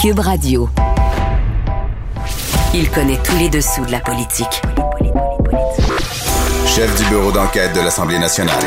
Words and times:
Cube 0.00 0.20
Radio. 0.20 0.66
Il 2.72 2.88
connaît 2.90 3.18
tous 3.22 3.36
les 3.36 3.50
dessous 3.50 3.84
de 3.84 3.92
la 3.92 4.00
politique. 4.00 4.62
Chef 6.66 6.96
du 6.96 7.04
bureau 7.10 7.30
d'enquête 7.30 7.74
de 7.74 7.80
l'Assemblée 7.80 8.18
nationale. 8.18 8.62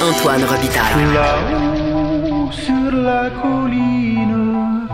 Antoine 0.00 0.44
Robitaille. 0.44 1.12
Là-haut 1.12 2.52
sur 2.52 2.92
la 2.92 3.30
colline. 3.30 4.86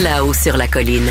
Là-haut 0.00 0.34
sur 0.34 0.56
la 0.56 0.68
colline. 0.68 1.10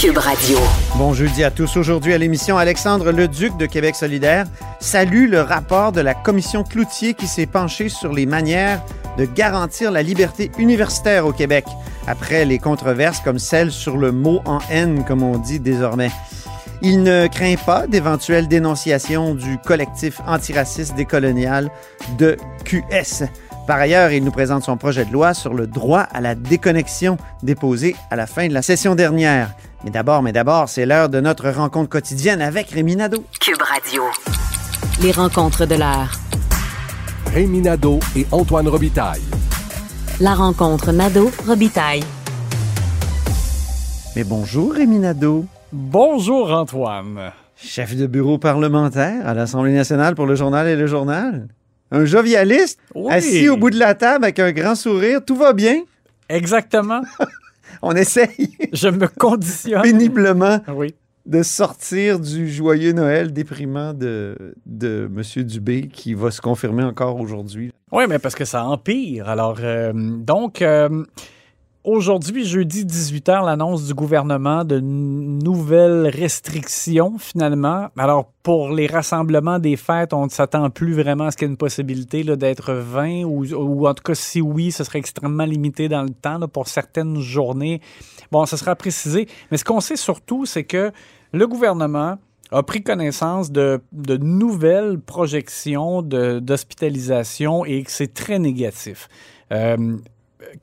Cube 0.00 0.18
Radio. 0.18 0.58
Bon 0.94 1.14
jeudi 1.14 1.42
à 1.42 1.50
tous. 1.50 1.76
Aujourd'hui 1.76 2.14
à 2.14 2.18
l'émission, 2.18 2.56
Alexandre 2.56 3.10
Leduc 3.10 3.56
de 3.56 3.66
Québec 3.66 3.96
solidaire 3.96 4.46
salue 4.78 5.28
le 5.28 5.40
rapport 5.40 5.90
de 5.90 6.00
la 6.00 6.14
commission 6.14 6.62
Cloutier 6.62 7.14
qui 7.14 7.26
s'est 7.26 7.46
penchée 7.46 7.88
sur 7.88 8.12
les 8.12 8.26
manières 8.26 8.80
de 9.16 9.24
garantir 9.24 9.90
la 9.90 10.02
liberté 10.04 10.52
universitaire 10.56 11.26
au 11.26 11.32
Québec 11.32 11.64
après 12.08 12.44
les 12.44 12.58
controverses 12.58 13.20
comme 13.20 13.38
celle 13.38 13.70
sur 13.70 13.96
le 13.96 14.12
mot 14.12 14.40
en 14.46 14.58
haine, 14.70 15.04
comme 15.04 15.22
on 15.22 15.38
dit 15.38 15.60
désormais. 15.60 16.10
Il 16.80 17.02
ne 17.02 17.26
craint 17.26 17.56
pas 17.56 17.86
d'éventuelles 17.86 18.48
dénonciations 18.48 19.34
du 19.34 19.58
collectif 19.58 20.20
antiraciste 20.26 20.94
décolonial 20.94 21.70
de 22.18 22.36
QS. 22.64 23.24
Par 23.66 23.78
ailleurs, 23.78 24.12
il 24.12 24.24
nous 24.24 24.30
présente 24.30 24.64
son 24.64 24.76
projet 24.76 25.04
de 25.04 25.12
loi 25.12 25.34
sur 25.34 25.52
le 25.52 25.66
droit 25.66 26.00
à 26.00 26.20
la 26.20 26.34
déconnexion 26.34 27.18
déposé 27.42 27.96
à 28.10 28.16
la 28.16 28.26
fin 28.26 28.48
de 28.48 28.54
la 28.54 28.62
session 28.62 28.94
dernière. 28.94 29.50
Mais 29.84 29.90
d'abord, 29.90 30.22
mais 30.22 30.32
d'abord, 30.32 30.68
c'est 30.68 30.86
l'heure 30.86 31.08
de 31.08 31.20
notre 31.20 31.50
rencontre 31.50 31.90
quotidienne 31.90 32.40
avec 32.40 32.70
Rémi 32.70 32.96
Nadeau. 32.96 33.24
Cube 33.40 33.60
Radio. 33.60 34.04
Les 35.02 35.12
rencontres 35.12 35.66
de 35.66 35.74
l'heure. 35.74 36.18
Rémi 37.34 37.60
Nadeau 37.60 38.00
et 38.16 38.26
Antoine 38.32 38.68
Robitaille. 38.68 39.20
La 40.20 40.34
rencontre 40.34 40.92
Nadeau-Robitaille. 40.92 42.02
Mais 44.16 44.24
bonjour 44.24 44.72
Rémi 44.74 44.98
Nadeau, 44.98 45.44
Bonjour 45.72 46.50
Antoine. 46.50 47.30
chef 47.56 47.94
de 47.94 48.06
bureau 48.06 48.38
parlementaire 48.38 49.26
à 49.26 49.34
l'Assemblée 49.34 49.72
nationale 49.72 50.14
pour 50.14 50.26
le 50.26 50.34
journal 50.34 50.66
et 50.66 50.76
le 50.76 50.86
journal. 50.86 51.48
Un 51.90 52.04
jovialiste, 52.04 52.80
Oui. 52.94 53.12
assis 53.12 53.48
au 53.48 53.56
bout 53.56 53.70
de 53.70 53.78
la 53.78 53.94
table 53.94 54.24
avec 54.24 54.38
un 54.38 54.50
grand 54.52 54.74
sourire, 54.74 55.24
tout 55.24 55.36
va 55.36 55.52
bien? 55.52 55.82
Exactement. 56.28 57.00
On 57.82 57.92
essaye 57.94 58.56
Je 58.72 58.88
me 58.88 59.06
conditionne. 59.06 59.82
péniblement 59.82 60.60
Oui. 60.74 60.94
De 61.28 61.42
sortir 61.42 62.18
du 62.18 62.50
joyeux 62.50 62.92
Noël 62.92 63.32
déprimant 63.32 63.92
de, 63.92 64.54
de 64.64 65.10
M. 65.14 65.44
Dubé 65.44 65.88
qui 65.88 66.14
va 66.14 66.30
se 66.30 66.40
confirmer 66.40 66.82
encore 66.82 67.20
aujourd'hui. 67.20 67.70
Oui, 67.92 68.04
mais 68.08 68.18
parce 68.18 68.34
que 68.34 68.46
ça 68.46 68.64
empire. 68.64 69.28
Alors, 69.28 69.58
euh, 69.60 69.92
donc, 69.94 70.62
euh, 70.62 71.04
aujourd'hui, 71.84 72.46
jeudi 72.46 72.86
18h, 72.86 73.44
l'annonce 73.44 73.86
du 73.86 73.92
gouvernement 73.92 74.64
de 74.64 74.80
nouvelles 74.80 76.06
restrictions, 76.06 77.18
finalement. 77.18 77.88
Alors, 77.98 78.32
pour 78.42 78.70
les 78.70 78.86
rassemblements 78.86 79.58
des 79.58 79.76
fêtes, 79.76 80.14
on 80.14 80.24
ne 80.24 80.30
s'attend 80.30 80.70
plus 80.70 80.94
vraiment 80.94 81.24
à 81.24 81.30
ce 81.30 81.36
qu'il 81.36 81.46
y 81.46 81.50
ait 81.50 81.52
une 81.52 81.58
possibilité 81.58 82.24
d'être 82.24 82.72
20 82.72 83.24
ou, 83.24 83.86
en 83.86 83.92
tout 83.92 84.02
cas, 84.02 84.14
si 84.14 84.40
oui, 84.40 84.72
ce 84.72 84.82
serait 84.82 84.98
extrêmement 84.98 85.44
limité 85.44 85.90
dans 85.90 86.02
le 86.04 86.10
temps 86.10 86.40
pour 86.48 86.68
certaines 86.68 87.20
journées. 87.20 87.82
Bon, 88.32 88.46
ça 88.46 88.56
sera 88.56 88.74
précisé. 88.76 89.28
Mais 89.50 89.58
ce 89.58 89.64
qu'on 89.64 89.80
sait 89.80 89.96
surtout, 89.96 90.46
c'est 90.46 90.64
que 90.64 90.90
le 91.32 91.46
gouvernement 91.46 92.18
a 92.50 92.62
pris 92.62 92.82
connaissance 92.82 93.52
de, 93.52 93.80
nouvelles 93.92 94.98
projections 94.98 96.02
d'hospitalisation 96.02 97.64
et 97.64 97.84
c'est 97.86 98.14
très 98.14 98.38
négatif. 98.38 99.08
Euh, 99.52 99.96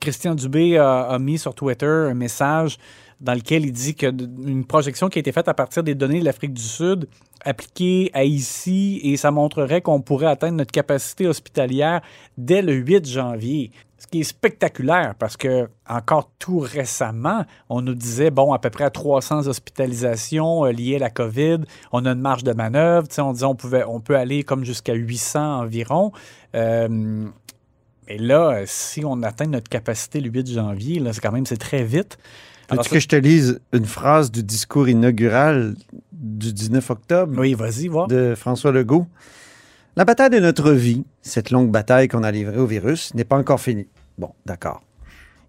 Christian 0.00 0.34
Dubé 0.34 0.78
a 0.78 1.16
mis 1.20 1.38
sur 1.38 1.54
Twitter 1.54 1.86
un 1.86 2.14
message 2.14 2.78
dans 3.20 3.34
lequel 3.34 3.64
il 3.64 3.72
dit 3.72 3.94
que 3.94 4.06
d- 4.06 4.26
une 4.46 4.64
projection 4.66 5.08
qui 5.08 5.18
a 5.18 5.20
été 5.20 5.32
faite 5.32 5.48
à 5.48 5.54
partir 5.54 5.82
des 5.82 5.94
données 5.94 6.20
de 6.20 6.24
l'Afrique 6.24 6.52
du 6.52 6.62
Sud 6.62 7.08
appliquée 7.44 8.10
à 8.12 8.24
ici 8.24 9.00
et 9.04 9.16
ça 9.16 9.30
montrerait 9.30 9.80
qu'on 9.80 10.00
pourrait 10.02 10.26
atteindre 10.26 10.56
notre 10.58 10.72
capacité 10.72 11.26
hospitalière 11.26 12.02
dès 12.36 12.60
le 12.62 12.74
8 12.74 13.06
janvier. 13.08 13.70
Ce 13.98 14.06
qui 14.06 14.20
est 14.20 14.24
spectaculaire 14.24 15.14
parce 15.18 15.38
que 15.38 15.68
encore 15.88 16.30
tout 16.38 16.58
récemment, 16.58 17.46
on 17.70 17.80
nous 17.80 17.94
disait 17.94 18.30
bon 18.30 18.52
à 18.52 18.58
peu 18.58 18.68
près 18.68 18.90
300 18.90 19.46
hospitalisations 19.46 20.66
euh, 20.66 20.72
liées 20.72 20.96
à 20.96 20.98
la 20.98 21.10
COVID, 21.10 21.60
on 21.92 22.04
a 22.04 22.10
une 22.10 22.20
marge 22.20 22.44
de 22.44 22.52
manœuvre, 22.52 23.08
on 23.18 23.32
disait 23.32 23.46
on 23.46 23.54
pouvait 23.54 23.84
on 23.88 24.00
peut 24.00 24.16
aller 24.16 24.42
comme 24.42 24.64
jusqu'à 24.64 24.92
800 24.92 25.60
environ. 25.60 26.12
Euh, 26.54 27.26
et 28.08 28.18
là, 28.18 28.62
si 28.66 29.04
on 29.04 29.22
atteint 29.22 29.46
notre 29.46 29.68
capacité 29.68 30.20
le 30.20 30.30
8 30.30 30.52
janvier, 30.52 31.00
là, 31.00 31.12
c'est 31.12 31.20
quand 31.20 31.32
même 31.32 31.46
c'est 31.46 31.56
très 31.56 31.82
vite. 31.82 32.18
Alors, 32.68 32.82
Veux-tu 32.84 32.94
que 32.94 33.00
je 33.00 33.08
te 33.08 33.16
lise 33.16 33.60
une 33.72 33.84
phrase 33.84 34.30
du 34.32 34.42
discours 34.42 34.88
inaugural 34.88 35.74
du 36.12 36.52
19 36.52 36.90
octobre 36.90 37.34
Oui, 37.38 37.54
vas-y, 37.54 37.88
voir. 37.88 38.08
de 38.08 38.34
François 38.36 38.72
Legault? 38.72 39.06
La 39.96 40.04
bataille 40.04 40.30
de 40.30 40.40
notre 40.40 40.72
vie, 40.72 41.04
cette 41.22 41.50
longue 41.50 41.70
bataille 41.70 42.08
qu'on 42.08 42.22
a 42.22 42.30
livrée 42.30 42.58
au 42.58 42.66
virus, 42.66 43.14
n'est 43.14 43.24
pas 43.24 43.36
encore 43.38 43.60
finie. 43.60 43.86
Bon, 44.18 44.30
d'accord. 44.44 44.82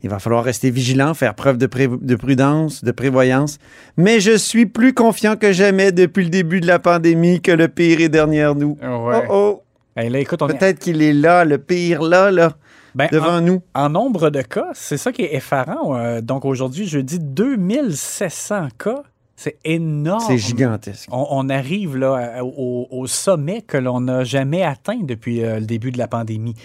Il 0.04 0.10
va 0.12 0.20
falloir 0.20 0.44
rester 0.44 0.70
vigilant, 0.70 1.16
faire 1.16 1.34
preuve 1.34 1.58
de, 1.58 1.66
pré- 1.66 1.90
de 1.90 2.16
prudence, 2.16 2.84
de 2.84 2.92
prévoyance. 2.92 3.58
Mais 3.98 4.20
je 4.20 4.38
suis 4.38 4.68
plus 4.68 4.94
confiant 4.94 5.36
que 5.36 5.52
jamais 5.52 5.92
depuis 5.92 6.24
le 6.24 6.30
début 6.30 6.62
de 6.62 6.68
la 6.68 6.78
pandémie 6.78 7.42
que 7.42 7.52
le 7.52 7.68
pire 7.68 8.00
est 8.00 8.10
derrière 8.10 8.54
nous. 8.54 8.78
Ouais. 8.82 9.24
Oh 9.28 9.32
oh! 9.32 9.64
Hey, 9.96 10.12
là, 10.12 10.20
écoute, 10.20 10.44
on 10.44 10.48
Peut-être 10.48 10.78
qu'il 10.78 11.02
est 11.02 11.14
là, 11.14 11.44
le 11.44 11.58
pire 11.58 12.04
là, 12.04 12.30
là, 12.30 12.54
Ben, 12.98 13.08
devant 13.12 13.40
nous. 13.42 13.62
En 13.76 13.90
nombre 13.90 14.30
de 14.30 14.42
cas, 14.42 14.70
c'est 14.74 14.98
ça 14.98 15.12
qui 15.12 15.22
est 15.22 15.36
effarant. 15.36 15.96
Euh, 15.96 16.20
donc 16.22 16.44
aujourd'hui, 16.46 16.88
je 16.88 17.00
dis 17.00 17.20
2700 17.20 18.70
cas. 18.78 19.04
C'est 19.36 19.58
énorme. 19.64 20.24
C'est 20.26 20.38
gigantesque. 20.40 21.08
On, 21.12 21.28
on 21.30 21.50
arrive 21.50 21.96
là 21.96 22.44
au, 22.44 22.88
au 22.90 23.06
sommet 23.06 23.62
que 23.62 23.78
l'on 23.78 24.02
n'a 24.02 24.24
jamais 24.24 24.64
atteint 24.64 24.98
depuis 25.04 25.44
euh, 25.44 25.60
le 25.60 25.66
début 25.68 25.92
de 25.92 26.00
la 26.00 26.08
pandémie. 26.08 26.56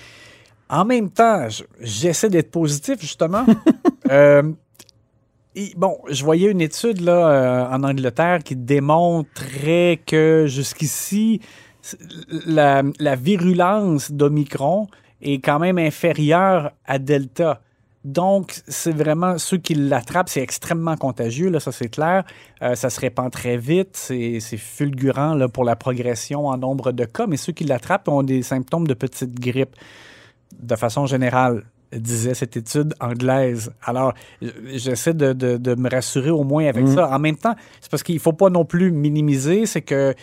En 0.71 0.87
même 0.87 1.11
temps, 1.11 1.51
je- 1.51 1.65
j'essaie 1.81 2.31
d'être 2.31 2.51
positif, 2.51 3.01
justement. 3.01 3.45
Euh, 4.11 4.43
et 5.55 5.73
bon, 5.77 5.97
je 6.11 6.23
voyais 6.25 6.51
une 6.51 6.61
étude 6.61 7.01
là, 7.01 7.29
euh, 7.29 7.65
en 7.75 7.83
Angleterre 7.85 8.41
qui 8.45 8.57
démontrait 8.57 10.01
que 10.07 10.45
jusqu'ici, 10.49 11.41
la, 12.47 12.83
la 12.99 13.17
virulence 13.17 14.11
d'Omicron 14.13 14.89
est 15.23 15.41
quand 15.41 15.59
même 15.59 15.79
inférieure 15.79 16.73
à 16.85 16.99
Delta. 16.99 17.61
Donc, 18.05 18.55
c'est 18.67 18.91
vraiment 18.93 19.39
ceux 19.39 19.59
qui 19.59 19.75
l'attrapent, 19.75 20.29
c'est 20.29 20.43
extrêmement 20.43 20.97
contagieux, 20.97 21.51
là, 21.51 21.61
ça 21.61 21.71
c'est 21.71 21.89
clair. 21.89 22.25
Euh, 22.61 22.75
ça 22.75 22.91
se 22.91 22.99
répand 23.01 23.31
très 23.31 23.57
vite, 23.57 23.95
c'est 23.95 24.41
fulgurant 24.57 25.35
là, 25.35 25.49
pour 25.49 25.63
la 25.65 25.77
progression 25.77 26.47
en 26.49 26.59
nombre 26.59 26.91
de 26.91 27.05
cas, 27.05 27.29
mais 27.29 27.37
ceux 27.37 27.53
qui 27.53 27.63
l'attrapent 27.63 28.09
ont 28.09 28.25
des 28.25 28.43
symptômes 28.43 28.89
de 28.89 28.95
petite 28.95 29.39
grippe 29.39 29.77
de 30.61 30.75
façon 30.75 31.07
générale, 31.07 31.63
disait 31.93 32.35
cette 32.35 32.57
étude 32.57 32.95
anglaise. 33.01 33.73
Alors, 33.85 34.15
j'essaie 34.73 35.15
de, 35.15 35.33
de- 35.33 35.57
de 35.57 35.75
me 35.77 35.89
rassurer 35.89 36.31
au 36.31 36.43
moins 36.43 36.67
avec 36.67 36.87
ça. 36.95 37.09
En 37.09 37.19
même 37.21 37.37
temps, 37.37 37.55
c'est 37.81 37.91
parce 37.91 38.03
qu'il 38.03 38.17
ne 38.17 38.21
faut 38.21 38.33
pas 38.33 38.51
non 38.51 38.65
plus 38.65 38.91
minimiser, 38.91 39.67
c'est 39.67 39.83
que 39.83 40.15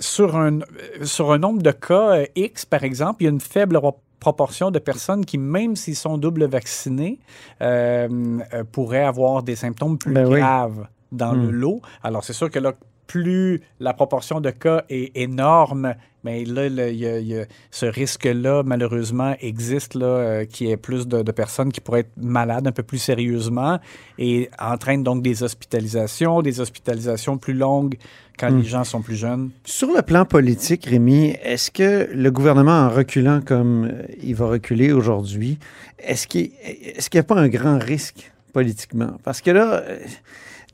sur 0.00 0.36
un, 0.36 0.58
sur 1.02 1.30
un 1.30 1.38
nombre 1.38 1.62
de 1.62 1.70
cas 1.70 2.16
euh, 2.16 2.26
X, 2.34 2.64
par 2.66 2.82
exemple, 2.82 3.22
il 3.22 3.24
y 3.26 3.28
a 3.28 3.30
une 3.30 3.40
faible 3.40 3.76
proportion 4.24 4.70
de 4.70 4.78
personnes 4.78 5.26
qui, 5.26 5.36
même 5.36 5.76
s'ils 5.76 5.96
sont 5.96 6.16
double 6.16 6.46
vaccinés, 6.46 7.18
euh, 7.60 8.08
euh, 8.54 8.64
pourraient 8.64 9.04
avoir 9.04 9.42
des 9.42 9.54
symptômes 9.54 9.98
plus 9.98 10.14
Ben 10.14 10.26
oui. 10.26 10.40
graves 10.40 10.86
dans 11.12 11.32
le 11.32 11.50
lot. 11.50 11.82
Alors, 12.02 12.24
c'est 12.24 12.32
sûr 12.32 12.50
que 12.50 12.58
là, 12.58 12.72
plus 13.06 13.60
la 13.80 13.92
proportion 13.92 14.40
de 14.40 14.50
cas 14.50 14.84
est 14.88 15.16
énorme, 15.16 15.94
mais 16.24 16.44
là, 16.46 16.68
là, 16.70 16.88
il 16.88 16.96
y 16.96 17.06
a- 17.06 17.18
il 17.18 17.26
y 17.28 17.38
a 17.38 17.44
ce 17.70 17.84
risque-là, 17.86 18.62
malheureusement, 18.64 19.34
existe, 19.40 19.94
là, 19.94 20.06
euh, 20.06 20.44
qu'il 20.46 20.68
y 20.68 20.70
ait 20.70 20.76
plus 20.78 21.06
de, 21.06 21.22
de 21.22 21.32
personnes 21.32 21.70
qui 21.70 21.80
pourraient 21.80 22.00
être 22.00 22.16
malades 22.16 22.66
un 22.66 22.72
peu 22.72 22.82
plus 22.82 22.98
sérieusement 22.98 23.78
et 24.18 24.48
entraîne 24.58 25.02
donc 25.02 25.22
des 25.22 25.42
hospitalisations, 25.42 26.40
des 26.40 26.60
hospitalisations 26.60 27.36
plus 27.36 27.52
longues 27.52 27.96
quand 28.38 28.48
les 28.48 28.64
gens 28.64 28.84
sont 28.84 29.02
plus 29.02 29.16
jeunes. 29.16 29.50
Sur 29.64 29.92
le 29.94 30.00
plan 30.02 30.24
politique, 30.24 30.86
Rémi, 30.86 31.36
est-ce 31.42 31.70
que 31.70 32.08
le 32.12 32.30
gouvernement, 32.30 32.72
en 32.86 32.90
reculant 32.90 33.40
comme 33.42 33.84
euh, 33.84 34.02
il 34.22 34.34
va 34.34 34.46
reculer 34.46 34.92
aujourd'hui, 34.92 35.58
est-ce 35.98 36.26
qu'il 36.26 36.50
est-ce 36.62 37.10
qu'il 37.10 37.18
n'y 37.18 37.24
a 37.26 37.28
pas 37.28 37.36
un 37.38 37.48
grand 37.48 37.78
risque 37.78 38.32
politiquement? 38.54 39.12
Parce 39.24 39.40
que 39.42 39.50
là, 39.50 39.74
euh, 39.74 39.98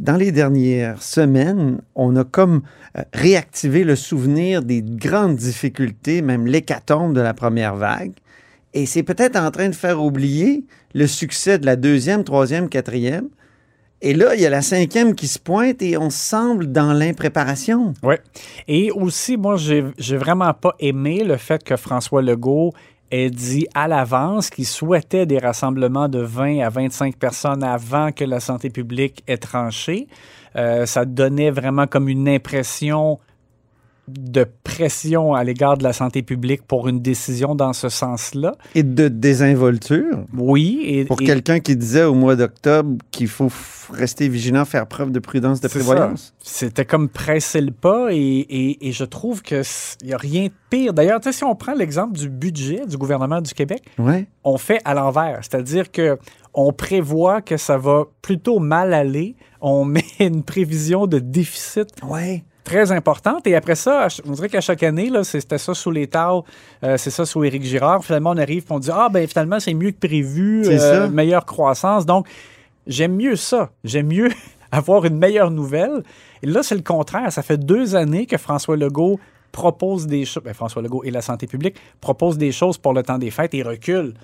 dans 0.00 0.16
les 0.16 0.32
dernières 0.32 1.02
semaines, 1.02 1.82
on 1.94 2.16
a 2.16 2.24
comme 2.24 2.62
euh, 2.96 3.02
réactivé 3.12 3.84
le 3.84 3.96
souvenir 3.96 4.62
des 4.62 4.82
grandes 4.82 5.36
difficultés, 5.36 6.22
même 6.22 6.46
l'hécatombe 6.46 7.14
de 7.14 7.20
la 7.20 7.34
première 7.34 7.76
vague. 7.76 8.12
Et 8.72 8.86
c'est 8.86 9.02
peut-être 9.02 9.36
en 9.36 9.50
train 9.50 9.68
de 9.68 9.74
faire 9.74 10.02
oublier 10.02 10.64
le 10.94 11.06
succès 11.06 11.58
de 11.58 11.66
la 11.66 11.76
deuxième, 11.76 12.24
troisième, 12.24 12.70
quatrième. 12.70 13.28
Et 14.02 14.14
là, 14.14 14.34
il 14.34 14.40
y 14.40 14.46
a 14.46 14.50
la 14.50 14.62
cinquième 14.62 15.14
qui 15.14 15.28
se 15.28 15.38
pointe 15.38 15.82
et 15.82 15.98
on 15.98 16.08
semble 16.08 16.72
dans 16.72 16.94
l'impréparation. 16.94 17.92
Oui. 18.02 18.14
Et 18.66 18.90
aussi, 18.90 19.36
moi, 19.36 19.56
j'ai 19.56 19.84
j'ai 19.98 20.16
vraiment 20.16 20.54
pas 20.54 20.74
aimé 20.78 21.22
le 21.24 21.36
fait 21.36 21.62
que 21.62 21.76
François 21.76 22.22
Legault 22.22 22.72
ait 23.10 23.30
dit 23.30 23.66
à 23.74 23.88
l'avance 23.88 24.50
qu'il 24.50 24.66
souhaitait 24.66 25.26
des 25.26 25.38
rassemblements 25.38 26.08
de 26.08 26.20
20 26.20 26.60
à 26.60 26.68
25 26.68 27.16
personnes 27.16 27.62
avant 27.62 28.12
que 28.12 28.24
la 28.24 28.40
santé 28.40 28.70
publique 28.70 29.22
ait 29.26 29.38
tranché. 29.38 30.06
Euh, 30.56 30.86
ça 30.86 31.04
donnait 31.04 31.50
vraiment 31.50 31.86
comme 31.86 32.08
une 32.08 32.28
impression 32.28 33.18
de 34.08 34.44
pression 34.64 35.34
à 35.34 35.44
l'égard 35.44 35.76
de 35.76 35.82
la 35.84 35.92
santé 35.92 36.22
publique 36.22 36.62
pour 36.66 36.88
une 36.88 37.00
décision 37.00 37.54
dans 37.54 37.72
ce 37.72 37.88
sens-là. 37.88 38.54
Et 38.74 38.82
de 38.82 39.08
désinvolture. 39.08 40.24
Oui. 40.36 40.80
Et, 40.84 41.04
Pour 41.04 41.20
et- 41.22 41.24
quelqu'un 41.24 41.60
qui 41.60 41.76
disait 41.76 42.04
au 42.04 42.14
mois 42.14 42.36
d'octobre 42.36 42.96
qu'il 43.10 43.28
faut 43.28 43.50
rester 43.92 44.28
vigilant, 44.28 44.64
faire 44.64 44.86
preuve 44.86 45.10
de 45.10 45.18
prudence, 45.18 45.60
de 45.60 45.68
prévoyance. 45.68 46.34
C'était 46.42 46.84
comme 46.84 47.08
presser 47.08 47.60
le 47.60 47.70
pas 47.72 48.08
et, 48.12 48.46
et- 48.80 48.92
je 48.92 49.04
trouve 49.04 49.42
qu'il 49.42 49.62
n'y 50.04 50.12
a 50.12 50.16
rien 50.16 50.44
de 50.46 50.52
pire. 50.70 50.92
D'ailleurs, 50.92 51.20
tu 51.20 51.30
sais, 51.30 51.38
si 51.38 51.44
on 51.44 51.54
prend 51.54 51.74
l'exemple 51.74 52.16
du 52.16 52.28
budget 52.28 52.86
du 52.86 52.96
gouvernement 52.96 53.40
du 53.40 53.52
Québec, 53.54 53.82
Ouais. 53.98 54.26
on 54.44 54.58
fait 54.58 54.80
à 54.84 54.94
l'envers. 54.94 55.38
C'est-à-dire 55.42 55.90
que 55.90 56.18
on 56.54 56.72
prévoit 56.72 57.40
que 57.42 57.56
ça 57.56 57.76
va 57.78 58.04
plutôt 58.22 58.58
mal 58.58 58.92
aller. 58.92 59.36
On 59.60 59.84
met 59.84 60.04
une 60.18 60.42
prévision 60.42 61.06
de 61.06 61.18
déficit 61.18 61.88
Ouais. 62.02 62.44
Très 62.70 62.92
importante. 62.92 63.46
Et 63.46 63.56
après 63.56 63.74
ça, 63.74 64.06
on 64.26 64.32
dirait 64.32 64.48
qu'à 64.48 64.60
chaque 64.60 64.82
année, 64.84 65.10
c'était 65.24 65.58
ça 65.58 65.74
sous 65.74 65.90
les 65.90 66.06
tables, 66.06 66.42
euh, 66.84 66.96
c'est 66.96 67.10
ça 67.10 67.26
sous 67.26 67.42
Éric 67.42 67.64
Girard. 67.64 68.04
Finalement, 68.04 68.30
on 68.30 68.36
arrive 68.36 68.62
et 68.62 68.72
on 68.72 68.78
dit 68.78 68.90
Ah, 68.92 69.08
ben 69.10 69.26
finalement, 69.26 69.58
c'est 69.58 69.74
mieux 69.74 69.90
que 69.90 70.06
prévu, 70.06 70.62
C'est 70.64 70.80
euh, 70.80 71.06
ça. 71.06 71.08
meilleure 71.08 71.44
croissance. 71.44 72.06
Donc, 72.06 72.28
j'aime 72.86 73.16
mieux 73.16 73.34
ça. 73.34 73.70
J'aime 73.82 74.06
mieux 74.06 74.30
avoir 74.72 75.04
une 75.04 75.18
meilleure 75.18 75.50
nouvelle. 75.50 76.02
Et 76.42 76.46
là, 76.46 76.62
c'est 76.62 76.76
le 76.76 76.82
contraire. 76.82 77.32
Ça 77.32 77.42
fait 77.42 77.58
deux 77.58 77.96
années 77.96 78.26
que 78.26 78.36
François 78.38 78.76
Legault 78.76 79.18
propose 79.50 80.06
des 80.06 80.24
choses. 80.24 80.44
Ben, 80.44 80.54
François 80.54 80.80
Legault 80.80 81.02
et 81.02 81.10
la 81.10 81.22
santé 81.22 81.48
publique 81.48 81.76
proposent 82.00 82.38
des 82.38 82.52
choses 82.52 82.78
pour 82.78 82.92
le 82.92 83.02
temps 83.02 83.18
des 83.18 83.32
fêtes 83.32 83.52
et 83.54 83.64
recule. 83.64 84.14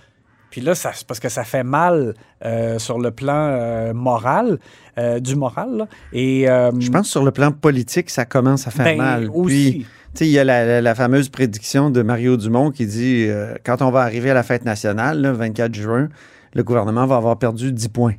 Puis 0.51 0.61
là, 0.61 0.75
ça- 0.75 0.93
c'est 0.95 1.07
parce 1.07 1.21
que 1.21 1.29
ça 1.29 1.45
fait 1.45 1.65
mal 1.65 2.15
euh, 2.45 2.79
sur 2.79 2.99
le 2.99 3.11
plan 3.11 3.49
euh, 3.51 3.93
moral, 3.93 4.59
euh, 4.99 5.21
du 5.21 5.37
moral. 5.37 5.77
là. 5.77 5.87
Et 6.13 6.47
Je 6.47 6.91
pense 6.91 7.03
que 7.03 7.11
sur 7.13 7.25
le 7.25 7.31
plan 7.31 7.53
politique, 7.53 8.11
ça 8.11 8.25
commence 8.25 8.67
à 8.67 8.71
faire 8.71 8.85
ben, 8.87 8.97
mal. 8.97 9.31
aussi. 9.33 9.87
Puis, 10.15 10.27
il 10.29 10.33
y 10.33 10.39
a 10.39 10.45
la, 10.45 10.65
la- 10.65 10.81
la 10.81 10.95
fameuse 10.95 11.29
prédiction 11.29 11.91
de 11.91 12.01
Mario 12.03 12.37
Dumont 12.39 12.71
qui 12.71 12.87
dit 12.87 13.29
quand 13.65 13.83
on 13.83 13.91
va 13.91 14.01
arriver 14.03 14.31
à 14.31 14.35
la 14.35 14.43
fête 14.43 14.65
nationale, 14.65 15.21
le 15.21 15.31
24 15.33 15.75
juin, 15.75 16.09
le 16.55 16.63
gouvernement 16.63 17.05
va 17.07 17.17
avoir 17.17 17.39
perdu 17.39 17.71
10 17.73 17.89
points. 17.89 18.15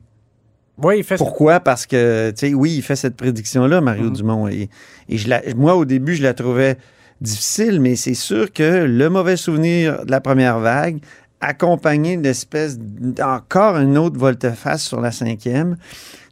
Oui, 0.84 1.00
il 1.00 1.04
fait 1.04 1.18
Pourquoi? 1.18 1.60
Parce 1.60 1.88
que, 1.88 2.30
tu 2.38 2.50
sais, 2.50 2.54
oui, 2.54 2.76
il 2.78 2.82
fait 2.84 2.96
cette 2.96 3.16
prédiction-là, 3.16 3.82
Mario 3.82 4.06
Mhm. 4.10 4.14
Dumont. 4.16 4.48
Et, 4.48 4.70
et 5.10 5.18
je 5.18 5.28
la- 5.28 5.42
moi, 5.56 5.76
au 5.76 5.86
début, 5.86 6.14
je 6.14 6.22
la 6.22 6.36
trouvais 6.36 6.78
difficile, 7.20 7.82
mais 7.82 7.96
c'est 7.96 8.14
sûr 8.14 8.54
que 8.54 8.84
le 8.86 9.10
mauvais 9.10 9.38
souvenir 9.38 10.06
de 10.06 10.12
la 10.12 10.22
première 10.22 10.60
vague, 10.60 11.00
accompagné 11.42 12.18
d'espèce 12.18 12.78
d'encore 12.80 13.78
une 13.78 13.98
autre 13.98 14.18
volte-face 14.20 14.84
sur 14.84 15.00
la 15.02 15.12
cinquième, 15.12 15.78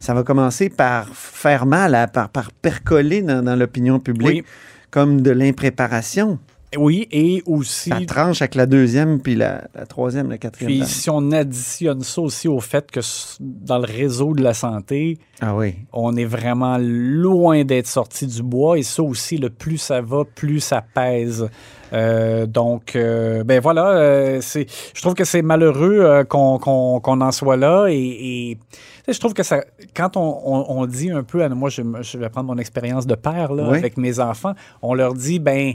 ça 0.00 0.14
va 0.14 0.22
commencer 0.22 0.68
par 0.68 1.08
faire 1.14 1.66
mal, 1.66 1.94
à- 1.94 2.06
par, 2.08 2.28
par 2.28 2.50
percoler 2.52 3.22
dans, 3.22 3.42
dans 3.42 3.56
l'opinion 3.56 4.00
publique 4.00 4.44
Oui. 4.44 4.44
comme 4.90 5.20
de 5.20 5.30
l'impréparation. 5.30 6.38
Oui, 6.76 7.06
et 7.12 7.42
aussi, 7.46 7.90
Ça 7.90 8.00
tranche 8.06 8.42
avec 8.42 8.54
la 8.56 8.66
deuxième, 8.66 9.20
puis 9.20 9.34
la, 9.36 9.64
la 9.74 9.86
troisième, 9.86 10.28
la 10.28 10.36
quatrième. 10.36 10.80
puis 10.80 10.84
si 10.88 11.08
on 11.08 11.30
additionne 11.30 12.02
ça 12.02 12.20
aussi 12.20 12.48
au 12.48 12.60
fait 12.60 12.90
que 12.90 13.00
dans 13.40 13.78
le 13.78 13.84
réseau 13.86 14.34
de 14.34 14.42
la 14.42 14.52
santé, 14.52 15.18
Ah 15.40 15.54
oui. 15.54 15.76
on 15.92 16.16
est 16.16 16.24
vraiment 16.24 16.76
loin 16.80 17.64
d'être 17.64 17.86
sorti 17.86 18.26
du 18.26 18.42
bois 18.42 18.78
et 18.78 18.82
ça 18.82 19.02
aussi, 19.02 19.36
le 19.38 19.48
plus 19.48 19.78
ça 19.78 20.00
va, 20.00 20.24
plus 20.24 20.58
ça 20.60 20.82
pèse. 20.94 21.48
Euh, 21.92 22.46
donc, 22.46 22.96
euh, 22.96 23.44
ben 23.44 23.60
voilà, 23.60 23.90
euh, 23.92 24.38
c'est, 24.42 24.66
je 24.92 25.00
trouve 25.00 25.14
que 25.14 25.24
c'est 25.24 25.42
malheureux 25.42 26.24
qu'on, 26.28 26.58
qu'on- 26.58 26.98
qu'on 27.00 27.20
en 27.20 27.30
soit 27.30 27.56
là 27.56 27.86
et, 27.88 28.58
je 29.06 29.18
trouve 29.20 29.34
que 29.34 29.44
ça, 29.44 29.64
quand 29.94 30.16
on, 30.16 30.40
on- 30.44 30.80
on 30.80 30.86
dit 30.86 31.10
un 31.12 31.22
peu, 31.22 31.44
à- 31.44 31.48
moi 31.48 31.70
je, 31.70 31.82
je 32.02 32.18
vais 32.18 32.28
prendre 32.28 32.48
mon 32.48 32.58
expérience 32.58 33.06
de 33.06 33.14
père 33.14 33.52
là, 33.52 33.68
Oui. 33.70 33.78
avec 33.78 33.96
mes 33.98 34.18
enfants, 34.18 34.54
on 34.82 34.94
leur 34.94 35.14
dit, 35.14 35.38
ben, 35.38 35.74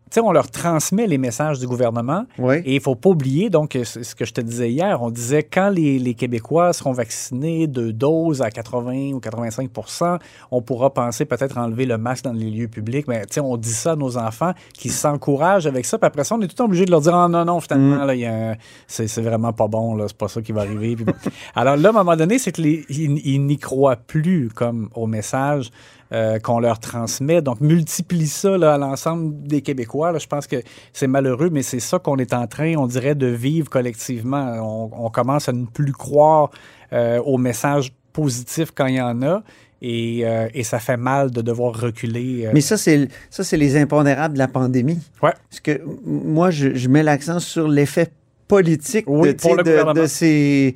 sais, 0.15 0.19
on 0.21 0.31
leur 0.31 0.49
transmet 0.51 1.07
les 1.07 1.17
messages 1.17 1.59
du 1.59 1.67
gouvernement 1.67 2.25
Oui. 2.37 2.55
et 2.65 2.71
il 2.73 2.75
ne 2.75 2.79
faut 2.81 2.95
pas 2.95 3.09
oublier, 3.09 3.49
donc, 3.49 3.77
ce 3.83 4.15
que 4.15 4.25
je 4.25 4.33
te 4.33 4.41
disais 4.41 4.71
hier, 4.71 5.01
on 5.01 5.09
disait 5.09 5.43
quand 5.43 5.69
les, 5.69 5.99
les 5.99 6.13
Québécois 6.13 6.73
seront 6.73 6.91
vaccinés 6.91 7.67
de 7.67 7.91
doses 7.91 8.41
à 8.41 8.49
80 8.51 9.11
ou 9.13 9.19
85% 9.19 10.19
on 10.51 10.61
pourra 10.61 10.93
penser 10.93 11.25
peut-être 11.25 11.57
enlever 11.57 11.85
le 11.85 11.97
masque 11.97 12.25
dans 12.25 12.33
les 12.33 12.49
lieux 12.49 12.67
publics. 12.67 13.07
Mais 13.07 13.21
tu 13.25 13.35
sais, 13.35 13.39
on 13.41 13.57
dit 13.57 13.71
ça 13.73 13.91
à 13.93 13.95
nos 13.95 14.17
enfants 14.17 14.51
qui 14.73 14.89
s'encouragent 14.89 15.67
avec 15.67 15.85
ça. 15.85 15.97
Puis 15.97 16.07
après 16.07 16.23
ça, 16.23 16.35
on 16.35 16.39
est 16.41 16.47
tout 16.47 16.51
le 16.53 16.55
temps 16.55 16.65
obligé 16.65 16.85
de 16.85 16.91
leur 16.91 17.01
dire 17.01 17.15
Ah 17.15 17.27
non, 17.27 17.45
non, 17.45 17.59
finalement, 17.59 18.01
un- 18.01 18.55
c'est 18.87 19.07
c'est 19.07 19.21
vraiment 19.21 19.53
pas 19.53 19.67
bon, 19.67 19.95
là, 19.95 20.05
c'est 20.07 20.17
pas 20.17 20.27
ça 20.27 20.41
qui 20.41 20.51
va 20.51 20.61
arriver. 20.61 20.95
Puis 20.95 21.05
bon. 21.05 21.13
Alors 21.55 21.75
là, 21.77 21.89
à 21.89 21.91
un 21.91 21.95
moment 21.95 22.15
donné, 22.15 22.37
c'est 22.39 22.51
qu'ils 22.51 22.83
ils 22.89 23.45
n'y 23.45 23.57
croient 23.57 23.95
plus 23.95 24.49
comme 24.53 24.89
au 24.95 25.07
message. 25.07 25.71
euh, 26.13 26.39
qu'on 26.39 26.59
leur 26.59 26.77
transmet. 26.77 27.41
Donc, 27.41 27.61
multiplie 27.61 28.27
ça 28.27 28.57
là, 28.57 28.73
à 28.73 28.77
l'ensemble 28.77 29.47
des 29.47 29.61
Québécois. 29.61 30.00
Là. 30.09 30.17
Je 30.17 30.25
pense 30.27 30.47
que 30.47 30.55
c'est 30.93 31.07
malheureux, 31.07 31.49
mais 31.51 31.61
c'est 31.61 31.79
ça 31.81 31.99
qu'on 31.99 32.17
est 32.17 32.33
en 32.33 32.47
train, 32.47 32.75
on 32.77 32.87
dirait, 32.87 33.13
de 33.13 33.27
vivre 33.27 33.69
collectivement. 33.69 34.55
On, 34.61 35.05
on 35.05 35.09
commence 35.11 35.47
à 35.49 35.51
ne 35.51 35.65
plus 35.65 35.91
croire 35.91 36.49
euh, 36.93 37.19
aux 37.21 37.37
messages 37.37 37.91
positifs 38.13 38.71
quand 38.73 38.87
il 38.87 38.95
y 38.95 39.01
en 39.01 39.21
a. 39.21 39.43
Et, 39.83 40.21
euh, 40.25 40.47
et 40.53 40.63
ça 40.63 40.79
fait 40.79 40.95
mal 40.97 41.31
de 41.31 41.41
devoir 41.41 41.73
reculer. 41.79 42.45
euh. 42.45 42.51
Mais 42.53 42.61
ça, 42.61 42.77
c'est 42.77 43.07
ça, 43.31 43.43
c'est 43.43 43.57
les 43.57 43.75
impondérables 43.77 44.35
de 44.35 44.39
la 44.39 44.47
pandémie. 44.47 44.99
Ouais. 45.23 45.33
Parce 45.49 45.59
que 45.59 45.81
moi, 46.05 46.51
je, 46.51 46.75
je 46.75 46.87
mets 46.87 47.01
l'accent 47.03 47.39
sur 47.39 47.67
l'effet 47.67 48.07
politique 48.51 49.05
Oui, 49.07 49.33
de, 49.33 50.05
ces- 50.07 50.75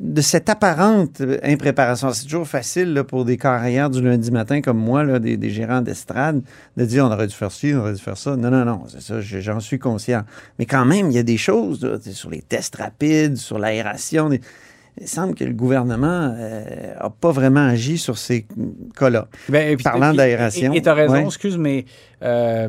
de 0.00 0.20
cette 0.20 0.48
apparente 0.48 1.22
impréparation. 1.42 2.12
C'est 2.12 2.24
toujours 2.24 2.46
facile 2.48 2.94
là, 2.94 3.04
pour 3.04 3.24
des 3.24 3.36
carrières 3.36 3.90
du 3.90 4.00
lundi 4.00 4.30
matin 4.30 4.60
comme 4.62 4.78
moi, 4.78 5.04
là, 5.04 5.18
des, 5.18 5.36
des 5.36 5.50
gérants 5.50 5.82
d'estrade, 5.82 6.42
de 6.76 6.84
dire 6.84 7.04
on 7.04 7.12
aurait 7.12 7.26
dû 7.26 7.34
faire 7.34 7.52
ci, 7.52 7.72
on 7.74 7.80
aurait 7.80 7.92
dû 7.92 8.00
faire 8.00 8.16
ça. 8.16 8.36
Non, 8.36 8.50
non, 8.50 8.64
non, 8.64 8.82
c'est 8.88 9.02
ça, 9.02 9.20
je- 9.20 9.40
j'en 9.40 9.60
suis 9.60 9.78
conscient. 9.78 10.22
Mais 10.58 10.66
quand 10.66 10.84
même, 10.84 11.10
il 11.10 11.14
y 11.14 11.18
a 11.18 11.22
des 11.22 11.36
choses 11.36 11.84
là, 11.84 11.98
sur 12.00 12.30
les 12.30 12.42
tests 12.42 12.76
rapides, 12.76 13.36
sur 13.36 13.58
l'aération. 13.58 14.28
des- 14.30 14.40
Il 15.00 15.08
semble 15.08 15.34
que 15.34 15.44
le 15.44 15.54
gouvernement 15.54 16.28
n'a 16.34 17.10
pas 17.20 17.30
vraiment 17.32 17.66
agi 17.66 17.96
sur 17.98 18.18
ces 18.18 18.46
cas-là. 18.98 19.26
Ben, 19.48 19.76
Parlant 19.82 20.12
d'aération, 20.14 20.72
Et 20.74 20.82
tu 20.82 20.88
as 20.88 20.94
raison, 20.94 21.14
ouais. 21.14 21.24
excuse, 21.24 21.56
mais 21.56 21.86
euh, 22.22 22.68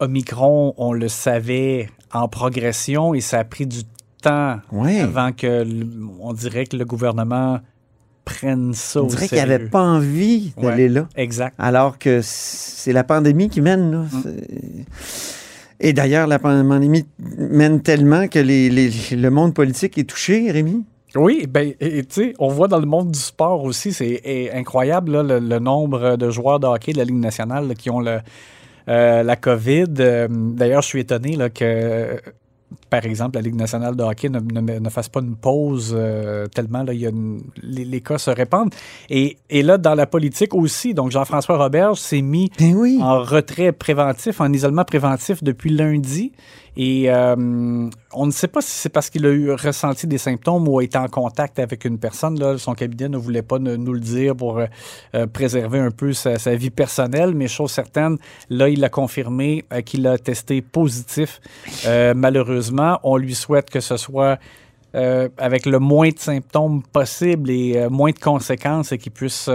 Omicron, 0.00 0.74
on 0.78 0.92
le 0.92 1.08
savait 1.08 1.88
en 2.16 2.28
progression 2.28 3.14
et 3.14 3.20
ça 3.20 3.38
a 3.40 3.44
pris 3.44 3.66
du 3.66 3.82
temps 4.22 4.58
avant 4.72 5.32
que, 5.32 5.64
on 6.20 6.32
dirait 6.32 6.66
que 6.66 6.76
le 6.76 6.84
gouvernement 6.84 7.60
prenne 8.24 8.72
ça 8.74 9.00
On 9.00 9.04
au 9.04 9.06
dirait 9.08 9.28
qu'il 9.28 9.38
n'avait 9.38 9.68
pas 9.68 9.82
envie 9.82 10.52
d'aller 10.60 10.84
Ouais. 10.84 10.88
là. 10.88 11.08
Exact. 11.16 11.54
Alors 11.58 11.98
que 11.98 12.20
c'est 12.22 12.92
la 12.92 13.04
pandémie 13.04 13.48
qui 13.48 13.60
mène. 13.60 13.92
Là. 13.92 14.04
C'est- 14.22 14.84
Et 15.78 15.92
d'ailleurs, 15.92 16.26
la 16.26 16.38
pandémie 16.38 17.04
mène 17.18 17.82
tellement 17.82 18.26
que 18.28 18.38
les- 18.38 18.70
les- 18.70 18.90
le 19.14 19.30
monde 19.30 19.54
politique 19.54 19.96
est 19.98 20.04
touché, 20.04 20.50
Rémi. 20.50 20.84
Oui, 21.14 21.46
ben, 21.48 21.72
tu 21.80 22.04
sais, 22.10 22.34
on 22.38 22.48
voit 22.48 22.66
dans 22.68 22.78
le 22.80 22.86
monde 22.86 23.10
du 23.12 23.18
sport 23.18 23.62
aussi, 23.64 23.92
c'est 23.92 24.50
incroyable 24.52 25.12
là, 25.12 25.22
le, 25.22 25.38
le 25.38 25.58
nombre 25.60 26.16
de 26.16 26.30
joueurs 26.30 26.60
de 26.60 26.66
hockey 26.66 26.92
de 26.92 26.98
la 26.98 27.04
Ligue 27.04 27.16
nationale 27.16 27.68
là, 27.68 27.74
qui 27.74 27.90
ont 27.90 28.00
le, 28.00 28.18
la 28.86 29.36
COVID. 29.36 29.84
Euh, 30.00 30.28
D'ailleurs, 30.30 30.82
je 30.82 30.88
suis 30.88 31.00
étonné 31.00 31.36
là, 31.36 31.50
que, 31.50 32.20
par 32.90 33.04
exemple, 33.04 33.36
la 33.36 33.42
Ligue 33.42 33.54
nationale 33.54 33.94
de 33.96 34.02
hockey 34.02 34.28
ne, 34.28 34.40
ne- 34.40 34.78
ne 34.78 34.88
fasse 34.90 35.08
pas 35.08 35.20
une 35.20 35.36
pause 35.36 35.94
euh, 35.96 36.46
tellement 36.46 36.82
là, 36.82 36.92
il 36.92 37.00
y 37.00 37.06
a 37.06 37.10
une- 37.10 37.42
les, 37.62 37.84
les 37.84 38.00
cas 38.00 38.18
se 38.18 38.30
répandent. 38.30 38.74
Et, 39.10 39.38
et 39.50 39.62
là, 39.62 39.78
dans 39.78 39.94
la 39.94 40.06
politique 40.06 40.54
aussi, 40.54 40.94
donc 40.94 41.10
Jean-François 41.10 41.56
Roberge 41.58 41.98
s'est 41.98 42.22
mis 42.22 42.50
Ben 42.58 42.74
oui. 42.76 42.98
en 43.00 43.20
retrait 43.22 43.72
préventif, 43.72 44.40
en 44.40 44.52
isolement 44.52 44.84
préventif 44.84 45.42
depuis 45.42 45.70
lundi. 45.70 46.32
Et 46.76 47.10
euh, 47.10 47.88
on 48.12 48.26
ne 48.26 48.30
sait 48.30 48.48
pas 48.48 48.60
si 48.60 48.70
c'est 48.70 48.90
parce 48.90 49.08
qu'il 49.08 49.24
a 49.24 49.30
eu 49.30 49.50
ressenti 49.52 50.06
des 50.06 50.18
symptômes 50.18 50.68
ou 50.68 50.78
a 50.78 50.84
été 50.84 50.98
en 50.98 51.08
contact 51.08 51.58
avec 51.58 51.86
une 51.86 51.98
personne. 51.98 52.58
Son 52.58 52.74
cabinet 52.74 53.08
ne 53.08 53.16
voulait 53.16 53.42
pas 53.42 53.58
nous 53.58 53.92
le 53.92 54.00
dire 54.00 54.36
pour 54.36 54.58
euh, 54.58 55.26
préserver 55.26 55.78
un 55.78 55.90
peu 55.90 56.12
sa, 56.12 56.36
vie 56.54 56.70
personnelle, 56.70 57.34
mais 57.34 57.48
chose 57.48 57.70
certaine, 57.70 58.18
là, 58.50 58.68
il 58.68 58.84
a 58.84 58.90
confirmé 58.90 59.64
euh, 59.72 59.80
qu'il 59.80 60.06
a 60.06 60.18
testé 60.18 60.60
positif. 60.60 61.40
Malheureusement, 61.86 62.98
on 63.02 63.16
lui 63.16 63.34
souhaite 63.34 63.70
que 63.70 63.80
ce 63.80 63.96
soit 63.96 64.38
avec 64.94 65.66
le 65.66 65.78
moins 65.78 66.08
de 66.08 66.18
symptômes 66.18 66.82
possible 66.82 67.50
et 67.50 67.86
moins 67.90 68.12
de 68.12 68.18
conséquences 68.18 68.92
et 68.92 68.98
qu'il 68.98 69.12
puisse 69.12 69.50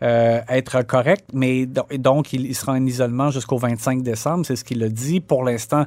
être 0.00 0.82
correct. 0.82 1.24
Mais 1.32 1.66
donc, 1.66 2.32
il, 2.32 2.54
sera 2.54 2.72
en 2.72 2.84
isolement 2.84 3.30
jusqu'au 3.30 3.58
25 3.58 4.02
décembre, 4.02 4.44
c'est 4.44 4.56
ce 4.56 4.64
qu'il 4.64 4.82
a 4.82 4.88
dit. 4.88 5.20
Pour 5.20 5.44
l'instant, 5.44 5.86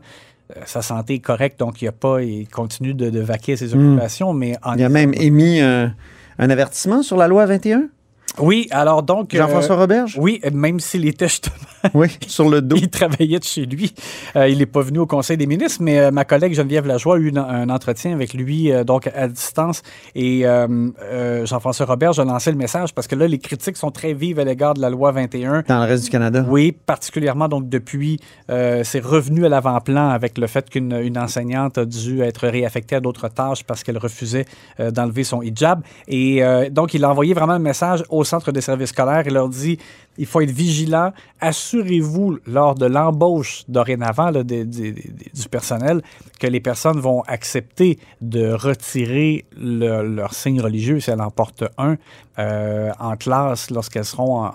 sa 0.65 0.81
santé 0.81 1.15
est 1.15 1.19
correcte, 1.19 1.59
donc 1.59 1.81
il, 1.81 1.87
a 1.87 1.91
pas, 1.91 2.21
il 2.21 2.47
continue 2.47 2.93
de, 2.93 3.09
de 3.09 3.19
vaquer 3.19 3.53
à 3.53 3.57
ses 3.57 3.73
occupations, 3.73 4.33
mais 4.33 4.55
en 4.63 4.75
Il 4.75 4.83
a 4.83 4.89
même 4.89 5.13
émis 5.15 5.59
un, 5.59 5.93
un 6.37 6.49
avertissement 6.49 7.03
sur 7.03 7.17
la 7.17 7.27
loi 7.27 7.45
21. 7.45 7.89
Oui, 8.39 8.67
alors 8.71 9.03
donc... 9.03 9.35
Jean-François 9.35 9.75
euh, 9.75 9.79
Roberge? 9.79 10.17
Oui, 10.19 10.41
même 10.53 10.79
s'il 10.79 11.05
était 11.07 11.27
justement... 11.27 11.55
Oui, 11.93 12.07
sur 12.27 12.49
le 12.49 12.61
dos. 12.63 12.75
il 12.79 12.89
travaillait 12.89 13.37
de 13.37 13.43
chez 13.43 13.65
lui. 13.65 13.93
Euh, 14.35 14.47
il 14.49 14.57
n'est 14.57 14.65
pas 14.65 14.81
venu 14.81 14.97
au 14.99 15.05
Conseil 15.05 15.37
des 15.37 15.45
ministres, 15.45 15.83
mais 15.83 15.99
euh, 15.99 16.09
ma 16.11 16.25
collègue 16.25 16.53
Geneviève 16.55 16.87
Lajoie 16.87 17.15
a 17.17 17.19
eu 17.19 17.29
une- 17.29 17.37
un 17.37 17.69
entretien 17.69 18.11
avec 18.11 18.33
lui, 18.33 18.71
euh, 18.71 18.83
donc 18.83 19.07
à 19.15 19.27
distance. 19.27 19.83
Et 20.15 20.47
euh, 20.47 20.89
euh, 21.03 21.45
Jean-François 21.45 21.85
Roberge 21.85 22.17
a 22.19 22.23
lancé 22.25 22.49
le 22.51 22.57
message 22.57 22.93
parce 22.95 23.05
que 23.07 23.13
là, 23.15 23.27
les 23.27 23.37
critiques 23.37 23.77
sont 23.77 23.91
très 23.91 24.13
vives 24.13 24.39
à 24.39 24.43
l'égard 24.43 24.73
de 24.73 24.81
la 24.81 24.89
loi 24.89 25.11
21. 25.11 25.63
Dans 25.67 25.79
le 25.79 25.85
reste 25.85 26.05
du 26.05 26.09
Canada. 26.09 26.43
Oui, 26.49 26.71
particulièrement 26.71 27.47
donc 27.47 27.69
depuis, 27.69 28.19
euh, 28.49 28.81
c'est 28.83 29.03
revenu 29.03 29.45
à 29.45 29.49
l'avant-plan 29.49 30.09
avec 30.09 30.37
le 30.39 30.47
fait 30.47 30.67
qu'une 30.69 30.91
une 30.93 31.17
enseignante 31.19 31.77
a 31.77 31.85
dû 31.85 32.21
être 32.21 32.47
réaffectée 32.47 32.95
à 32.95 32.99
d'autres 32.99 33.27
tâches 33.27 33.63
parce 33.63 33.83
qu'elle 33.83 33.99
refusait 33.99 34.45
euh, 34.79 34.89
d'enlever 34.89 35.23
son 35.23 35.43
hijab. 35.43 35.81
Et 36.07 36.43
euh, 36.43 36.69
donc, 36.71 36.95
il 36.95 37.03
a 37.03 37.11
envoyé 37.11 37.33
vraiment 37.35 37.53
un 37.53 37.59
message 37.59 38.03
au 38.09 38.23
centre 38.25 38.51
des 38.51 38.61
services 38.61 38.89
scolaires. 38.89 39.23
Il 39.25 39.33
leur 39.33 39.49
dit 39.49 39.77
il 40.17 40.25
faut 40.25 40.41
être 40.41 40.51
vigilant. 40.51 41.11
Assurez-vous 41.41 42.39
lors 42.47 42.75
de 42.75 42.85
l'embauche 42.85 43.63
dorénavant 43.67 44.31
du 44.31 45.49
personnel 45.51 46.01
que 46.39 46.47
les 46.47 46.59
personnes 46.59 46.99
vont 46.99 47.21
accepter 47.27 47.99
de 48.21 48.51
retirer 48.51 49.45
le- 49.57 50.03
leur 50.03 50.33
signe 50.33 50.61
religieux 50.61 50.99
si 50.99 51.09
elles 51.11 51.21
en 51.21 51.31
portent 51.31 51.65
un 51.77 51.97
euh, 52.37 52.91
en 52.99 53.15
classe 53.15 53.71
lorsqu'elles 53.71 54.03
seront 54.05 54.49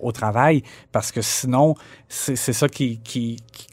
au 0.00 0.10
travail, 0.10 0.62
parce 0.90 1.12
que 1.12 1.22
sinon, 1.22 1.76
c'est 2.08 2.34
ça 2.36 2.68
qui, 2.68 3.00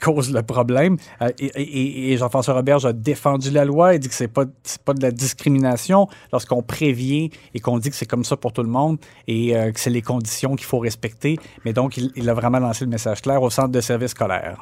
cause 0.01 0.31
le 0.31 0.43
problème. 0.43 0.97
Euh, 1.21 1.29
et 1.39 2.15
Jean-François 2.17 2.53
Roberge 2.53 2.85
a 2.85 2.93
défendu 2.93 3.49
la 3.49 3.65
loi. 3.65 3.95
Il 3.95 3.99
dit 3.99 4.07
que 4.07 4.13
c'est 4.13 4.27
pas, 4.27 4.45
pas 4.85 4.93
de 4.93 5.01
la 5.01 5.11
discrimination 5.11 6.07
lorsqu'on 6.31 6.61
prévient 6.61 7.31
et 7.55 7.59
qu'on 7.59 7.79
dit 7.79 7.89
que 7.89 7.95
c'est 7.95 8.05
comme 8.05 8.23
ça 8.23 8.37
pour 8.37 8.53
tout 8.53 8.63
le 8.63 8.69
monde 8.69 8.97
et 9.27 9.55
euh, 9.57 9.71
que 9.71 9.79
c'est 9.79 9.89
les 9.89 10.03
conditions 10.03 10.55
qu'il 10.55 10.67
faut 10.67 10.79
respecter. 10.79 11.18
Mais 11.65 11.73
donc, 11.73 11.97
il, 11.97 12.11
il 12.15 12.29
a 12.29 12.33
vraiment 12.33 12.59
lancé 12.59 12.85
le 12.85 12.91
message 12.91 13.21
clair 13.21 13.41
au 13.41 13.49
centre 13.49 13.69
de 13.69 13.81
services 13.81 14.11
scolaires. 14.11 14.57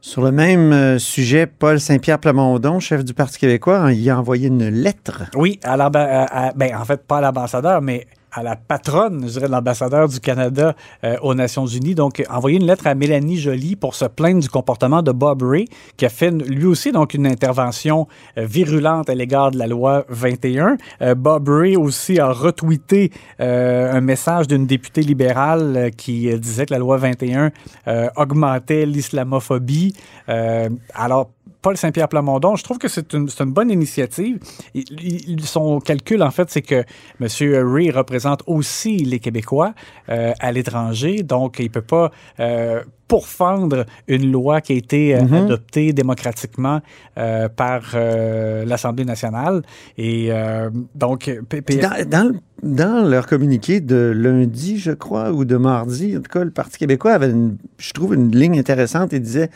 Sur 0.00 0.22
le 0.22 0.32
même 0.32 0.72
euh, 0.72 0.98
sujet, 0.98 1.46
Paul 1.46 1.78
Saint-Pierre 1.78 2.18
Plamondon, 2.18 2.80
chef 2.80 3.04
du 3.04 3.14
Parti 3.14 3.38
québécois, 3.38 3.78
hein, 3.78 3.92
il 3.92 4.10
a 4.10 4.18
envoyé 4.18 4.48
une 4.48 4.68
lettre. 4.68 5.22
Oui, 5.36 5.60
à 5.62 5.74
à- 5.74 6.46
à- 6.48 6.52
ben, 6.54 6.74
en 6.76 6.84
fait, 6.84 7.06
pas 7.06 7.18
à 7.18 7.20
l'ambassadeur, 7.20 7.80
mais 7.80 8.06
à 8.32 8.42
la 8.42 8.56
patronne, 8.56 9.24
je 9.26 9.32
dirais, 9.32 9.46
de 9.46 9.52
l'ambassadeur 9.52 10.08
du 10.08 10.20
Canada 10.20 10.74
euh, 11.04 11.16
aux 11.22 11.34
Nations 11.34 11.66
Unies. 11.66 11.94
Donc, 11.94 12.22
envoyer 12.30 12.58
une 12.58 12.66
lettre 12.66 12.86
à 12.86 12.94
Mélanie 12.94 13.38
Joly 13.38 13.76
pour 13.76 13.94
se 13.94 14.06
plaindre 14.06 14.40
du 14.40 14.48
comportement 14.48 15.02
de 15.02 15.12
Bob 15.12 15.42
Ray, 15.42 15.66
qui 15.96 16.06
a 16.06 16.08
fait 16.08 16.30
lui 16.30 16.66
aussi 16.66 16.92
donc 16.92 17.14
une 17.14 17.26
intervention 17.26 18.06
euh, 18.38 18.44
virulente 18.44 19.10
à 19.10 19.14
l'égard 19.14 19.50
de 19.50 19.58
la 19.58 19.66
loi 19.66 20.04
21. 20.08 20.76
Euh, 21.02 21.14
Bob 21.14 21.48
Ray 21.48 21.76
aussi 21.76 22.18
a 22.18 22.32
retweeté 22.32 23.10
un 23.38 24.00
message 24.00 24.48
d'une 24.48 24.66
députée 24.66 25.02
libérale 25.02 25.90
qui 25.96 26.32
disait 26.38 26.66
que 26.66 26.72
la 26.72 26.78
loi 26.78 26.96
21 26.96 27.50
euh, 27.88 28.08
augmentait 28.16 28.86
l'islamophobie. 28.86 29.94
Alors, 30.94 31.30
Paul 31.62 31.76
Saint-Pierre 31.76 32.08
Plamondon, 32.08 32.56
je 32.56 32.64
trouve 32.64 32.78
que 32.78 32.88
c'est 32.88 33.12
une, 33.12 33.28
une 33.38 33.52
bonne 33.52 33.70
initiative. 33.70 34.40
Son 35.44 35.80
calcul, 35.80 36.22
en 36.22 36.30
fait, 36.30 36.50
c'est 36.50 36.62
que 36.62 36.84
M. 37.20 37.72
Ray 37.72 37.90
représente 37.90 38.42
aussi 38.46 38.96
les 38.98 39.20
Québécois 39.20 39.72
euh, 40.08 40.32
à 40.40 40.52
l'étranger, 40.52 41.22
donc 41.22 41.58
il 41.60 41.66
ne 41.66 41.70
peut 41.70 41.80
pas 41.82 42.10
euh, 42.40 42.82
pourfendre 43.16 43.84
une 44.08 44.32
loi 44.32 44.62
qui 44.62 44.72
a 44.72 44.76
été 44.76 45.14
euh, 45.14 45.20
adoptée 45.44 45.92
démocratiquement 45.92 46.80
euh, 47.18 47.48
par 47.48 47.82
euh, 47.94 48.64
l'Assemblée 48.64 49.04
nationale. 49.04 49.60
Et 49.98 50.30
donc, 50.94 51.30
Dans, 51.82 52.08
dans 52.08 52.28
le- 52.32 52.38
dans 52.62 53.08
leur 53.08 53.26
communiqué 53.26 53.80
de 53.80 54.12
lundi, 54.14 54.78
je 54.78 54.92
crois, 54.92 55.32
ou 55.32 55.44
de 55.44 55.56
mardi, 55.56 56.16
en 56.16 56.20
tout 56.20 56.30
cas, 56.30 56.44
le 56.44 56.50
Parti 56.52 56.78
québécois 56.78 57.12
avait, 57.12 57.28
une- 57.30 57.56
je 57.78 57.92
trouve, 57.92 58.14
une 58.14 58.30
ligne 58.34 58.58
intéressante. 58.58 59.10
Il 59.12 59.20
disait, 59.20 59.50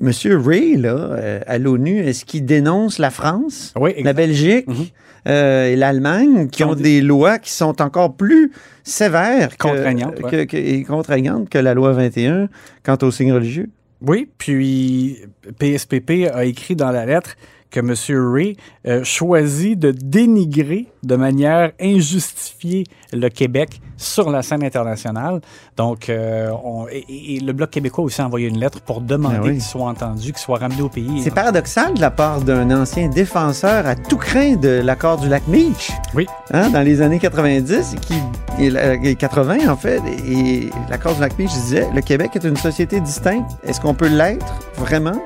Monsieur 0.00 0.38
Ray, 0.38 0.76
là, 0.76 1.40
à 1.46 1.58
l'ONU, 1.58 1.98
est-ce 1.98 2.24
qu'il 2.24 2.44
dénonce 2.46 2.98
la 2.98 3.10
France, 3.10 3.74
Oui, 3.78 3.94
la. 4.02 4.12
Belgique 4.12 4.68
Mhm. 4.68 5.32
et 5.32 5.76
l'Allemagne, 5.76 6.48
qui 6.48 6.62
ont 6.64 6.74
des 6.76 7.00
lois 7.00 7.38
qui 7.40 7.50
sont 7.50 7.82
encore 7.82 8.14
plus 8.14 8.52
sévères 8.86 9.56
que- 9.56 9.68
Contraignantes, 9.68 10.20
ouais. 10.22 10.30
que- 10.30 10.44
que- 10.44 10.56
et 10.56 10.84
contraignantes 10.84 11.48
que 11.48 11.58
la 11.58 11.74
loi 11.74 11.92
21 11.92 12.48
quant 12.84 12.96
aux 13.02 13.10
signes 13.10 13.32
religieux? 13.32 13.68
Oui, 14.02 14.28
puis 14.38 15.18
PSPP 15.58 16.28
a 16.32 16.44
écrit 16.44 16.76
dans 16.76 16.90
la 16.90 17.06
lettre 17.06 17.34
que 17.70 17.80
M. 17.80 17.94
Ray 18.32 18.56
euh, 18.86 19.02
choisit 19.04 19.78
de 19.78 19.90
dénigrer 19.90 20.86
de 21.02 21.16
manière 21.16 21.72
injustifiée 21.80 22.84
le 23.12 23.28
Québec 23.28 23.80
sur 23.96 24.30
la 24.30 24.42
scène 24.42 24.62
internationale. 24.62 25.40
Donc, 25.76 26.08
euh, 26.08 26.50
on- 26.64 26.86
et, 26.88 27.04
et- 27.08 27.36
et 27.36 27.40
le 27.40 27.52
Bloc 27.52 27.70
québécois 27.70 28.02
a 28.02 28.06
aussi 28.06 28.20
envoyé 28.22 28.48
une 28.48 28.58
lettre 28.58 28.80
pour 28.80 29.00
demander 29.00 29.36
Ah 29.38 29.42
oui. 29.44 29.52
qu'il 29.52 29.62
soit 29.62 29.86
entendu, 29.88 30.32
qu'il 30.32 30.38
soit 30.38 30.58
ramené 30.58 30.82
au 30.82 30.88
pays. 30.88 31.22
C'est 31.22 31.34
paradoxal 31.34 31.94
de 31.94 32.00
la 32.00 32.10
part 32.10 32.40
d'un 32.42 32.70
ancien 32.82 33.08
défenseur 33.08 33.86
à 33.86 33.94
tout 33.94 34.16
craint 34.18 34.56
de 34.56 34.80
l'accord 34.84 35.18
du 35.18 35.28
lac 35.28 35.46
Meach. 35.48 35.92
Oui. 36.14 36.26
Hein, 36.52 36.70
dans 36.70 36.82
les 36.82 37.00
années 37.00 37.18
90 37.18 37.96
qui, 38.02 38.14
et 38.58 38.70
la- 38.70 38.94
et 38.94 39.14
80 39.16 39.68
en 39.68 39.76
fait, 39.76 40.00
et 40.28 40.70
l'accord 40.90 41.14
du 41.14 41.20
lac 41.20 41.38
Meach 41.38 41.50
disait 41.52 41.88
le 41.94 42.00
Québec 42.02 42.30
est 42.34 42.44
une 42.44 42.56
société 42.56 43.00
distincte. 43.00 43.50
Est-ce 43.64 43.80
qu'on 43.80 43.94
peut 43.94 44.08
l'être 44.08 44.46
vraiment? 44.76 45.20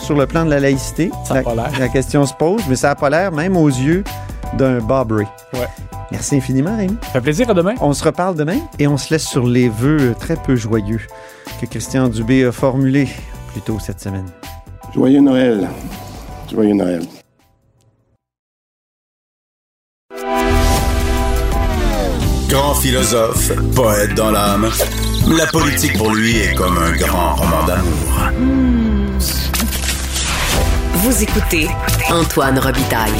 Sur 0.00 0.14
le 0.16 0.26
plan 0.26 0.44
de 0.44 0.50
la 0.50 0.60
laïcité 0.60 1.10
Ça 1.24 1.34
la, 1.34 1.42
pas 1.42 1.54
l'air. 1.54 1.70
la 1.78 1.88
question 1.88 2.24
se 2.26 2.34
pose, 2.34 2.62
mais 2.68 2.76
ça 2.76 2.88
n'a 2.88 2.94
pas 2.94 3.10
l'air 3.10 3.32
même 3.32 3.56
aux 3.56 3.68
yeux 3.68 4.04
d'un 4.56 4.78
Bob 4.78 5.12
Ray. 5.12 5.26
Ouais. 5.54 5.68
Merci 6.10 6.36
infiniment, 6.36 6.76
Rémi. 6.76 6.96
Ça 7.02 7.08
fait 7.12 7.20
plaisir 7.20 7.50
à 7.50 7.54
demain. 7.54 7.74
On 7.80 7.92
se 7.92 8.04
reparle 8.04 8.36
demain 8.36 8.58
et 8.78 8.86
on 8.86 8.96
se 8.96 9.12
laisse 9.12 9.26
sur 9.26 9.46
les 9.46 9.68
vœux 9.68 10.14
très 10.18 10.36
peu 10.36 10.54
joyeux 10.56 11.00
que 11.60 11.66
Christian 11.66 12.08
Dubé 12.08 12.44
a 12.44 12.52
formulés 12.52 13.08
plus 13.52 13.60
tôt 13.60 13.78
cette 13.80 14.00
semaine. 14.00 14.26
Joyeux 14.94 15.20
Noël. 15.20 15.68
Joyeux 16.50 16.74
Noël. 16.74 17.02
Grand 22.48 22.74
philosophe, 22.74 23.50
poète 23.74 24.14
dans 24.14 24.30
l'âme, 24.30 24.68
la 25.36 25.46
politique 25.46 25.98
pour 25.98 26.14
lui 26.14 26.36
est 26.38 26.54
comme 26.54 26.78
un 26.78 26.92
grand 26.92 27.34
roman 27.34 27.64
d'amour. 27.66 28.30
Vous 30.98 31.22
écoutez 31.22 31.66
Antoine 32.10 32.58
Robitaille, 32.58 33.12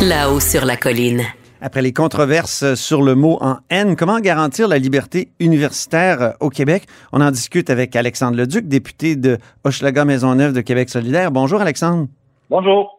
là-haut 0.00 0.40
sur 0.40 0.64
la 0.64 0.78
colline. 0.78 1.20
Après 1.60 1.82
les 1.82 1.92
controverses 1.92 2.74
sur 2.74 3.02
le 3.02 3.14
mot 3.14 3.36
en 3.42 3.58
haine, 3.68 3.96
comment 3.96 4.18
garantir 4.18 4.66
la 4.66 4.78
liberté 4.78 5.28
universitaire 5.38 6.22
euh, 6.22 6.30
au 6.40 6.48
Québec? 6.48 6.86
On 7.12 7.20
en 7.20 7.30
discute 7.30 7.68
avec 7.68 7.94
Alexandre 7.96 8.38
Leduc, 8.38 8.66
député 8.66 9.14
de 9.14 9.36
Hochelaga 9.62 10.06
Maisonneuve 10.06 10.54
de 10.54 10.62
Québec 10.62 10.88
solidaire. 10.88 11.30
Bonjour 11.30 11.60
Alexandre. 11.60 12.06
Bonjour. 12.48 12.98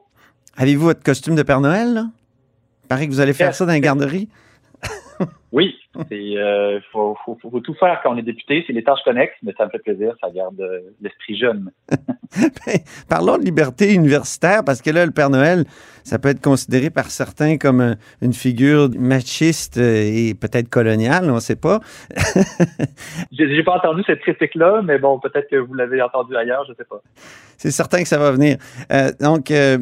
Avez-vous 0.58 0.86
votre 0.86 1.02
costume 1.02 1.34
de 1.34 1.42
Père 1.42 1.60
Noël? 1.60 1.96
Là? 1.96 2.06
Paraît 2.88 3.08
que 3.08 3.12
vous 3.12 3.22
allez 3.22 3.34
faire 3.34 3.56
ça 3.56 3.66
dans 3.66 3.72
la 3.72 3.80
garderie. 3.80 4.30
Oui, 5.52 5.76
c'est 6.10 6.38
euh, 6.38 6.80
faut, 6.92 7.18
faut, 7.26 7.38
faut 7.42 7.60
tout 7.60 7.74
faire 7.74 8.00
quand 8.04 8.14
on 8.14 8.18
est 8.18 8.24
député. 8.24 8.64
C'est 8.68 8.74
les 8.74 8.84
tâches 8.84 9.04
connexes, 9.04 9.36
mais 9.42 9.54
ça 9.58 9.66
me 9.66 9.72
fait 9.72 9.80
plaisir. 9.80 10.14
Ça 10.22 10.30
garde 10.30 10.60
euh, 10.62 10.82
l'esprit 11.02 11.38
jeune. 11.38 11.72
Ben, 12.38 12.78
Parlons 13.10 13.40
de 13.40 13.44
liberté 13.44 13.92
universitaire, 13.92 14.64
parce 14.64 14.84
que 14.84 14.92
là, 14.92 15.04
le 15.04 15.12
Père 15.12 15.32
Noël, 15.32 15.66
ça 16.10 16.18
peut 16.20 16.30
être 16.30 16.42
considéré 16.42 16.90
par 16.90 17.12
certains 17.12 17.58
comme 17.58 17.80
un- 17.82 17.96
une 18.22 18.34
figure 18.34 18.90
machiste 18.98 19.78
euh, 19.78 20.02
et 20.04 20.34
peut-être 20.34 20.68
coloniale, 20.70 21.30
on 21.30 21.36
ne 21.36 21.40
sait 21.40 21.56
pas. 21.56 21.80
J'ai 23.32 23.64
pas 23.64 23.78
entendu 23.78 24.02
cette 24.06 24.20
critique-là, 24.22 24.82
mais 24.84 24.98
bon, 25.00 25.20
peut-être 25.20 25.50
que 25.50 25.58
vous 25.58 25.74
l'avez 25.74 26.02
entendu 26.02 26.36
ailleurs, 26.36 26.66
je 26.68 26.74
sais 26.74 26.84
pas. 26.90 27.02
C'est 27.58 27.72
certain 27.72 28.02
que 28.02 28.08
ça 28.08 28.18
va 28.18 28.32
venir. 28.32 28.58
Euh, 28.92 29.12
donc, 29.20 29.52
euh, 29.52 29.78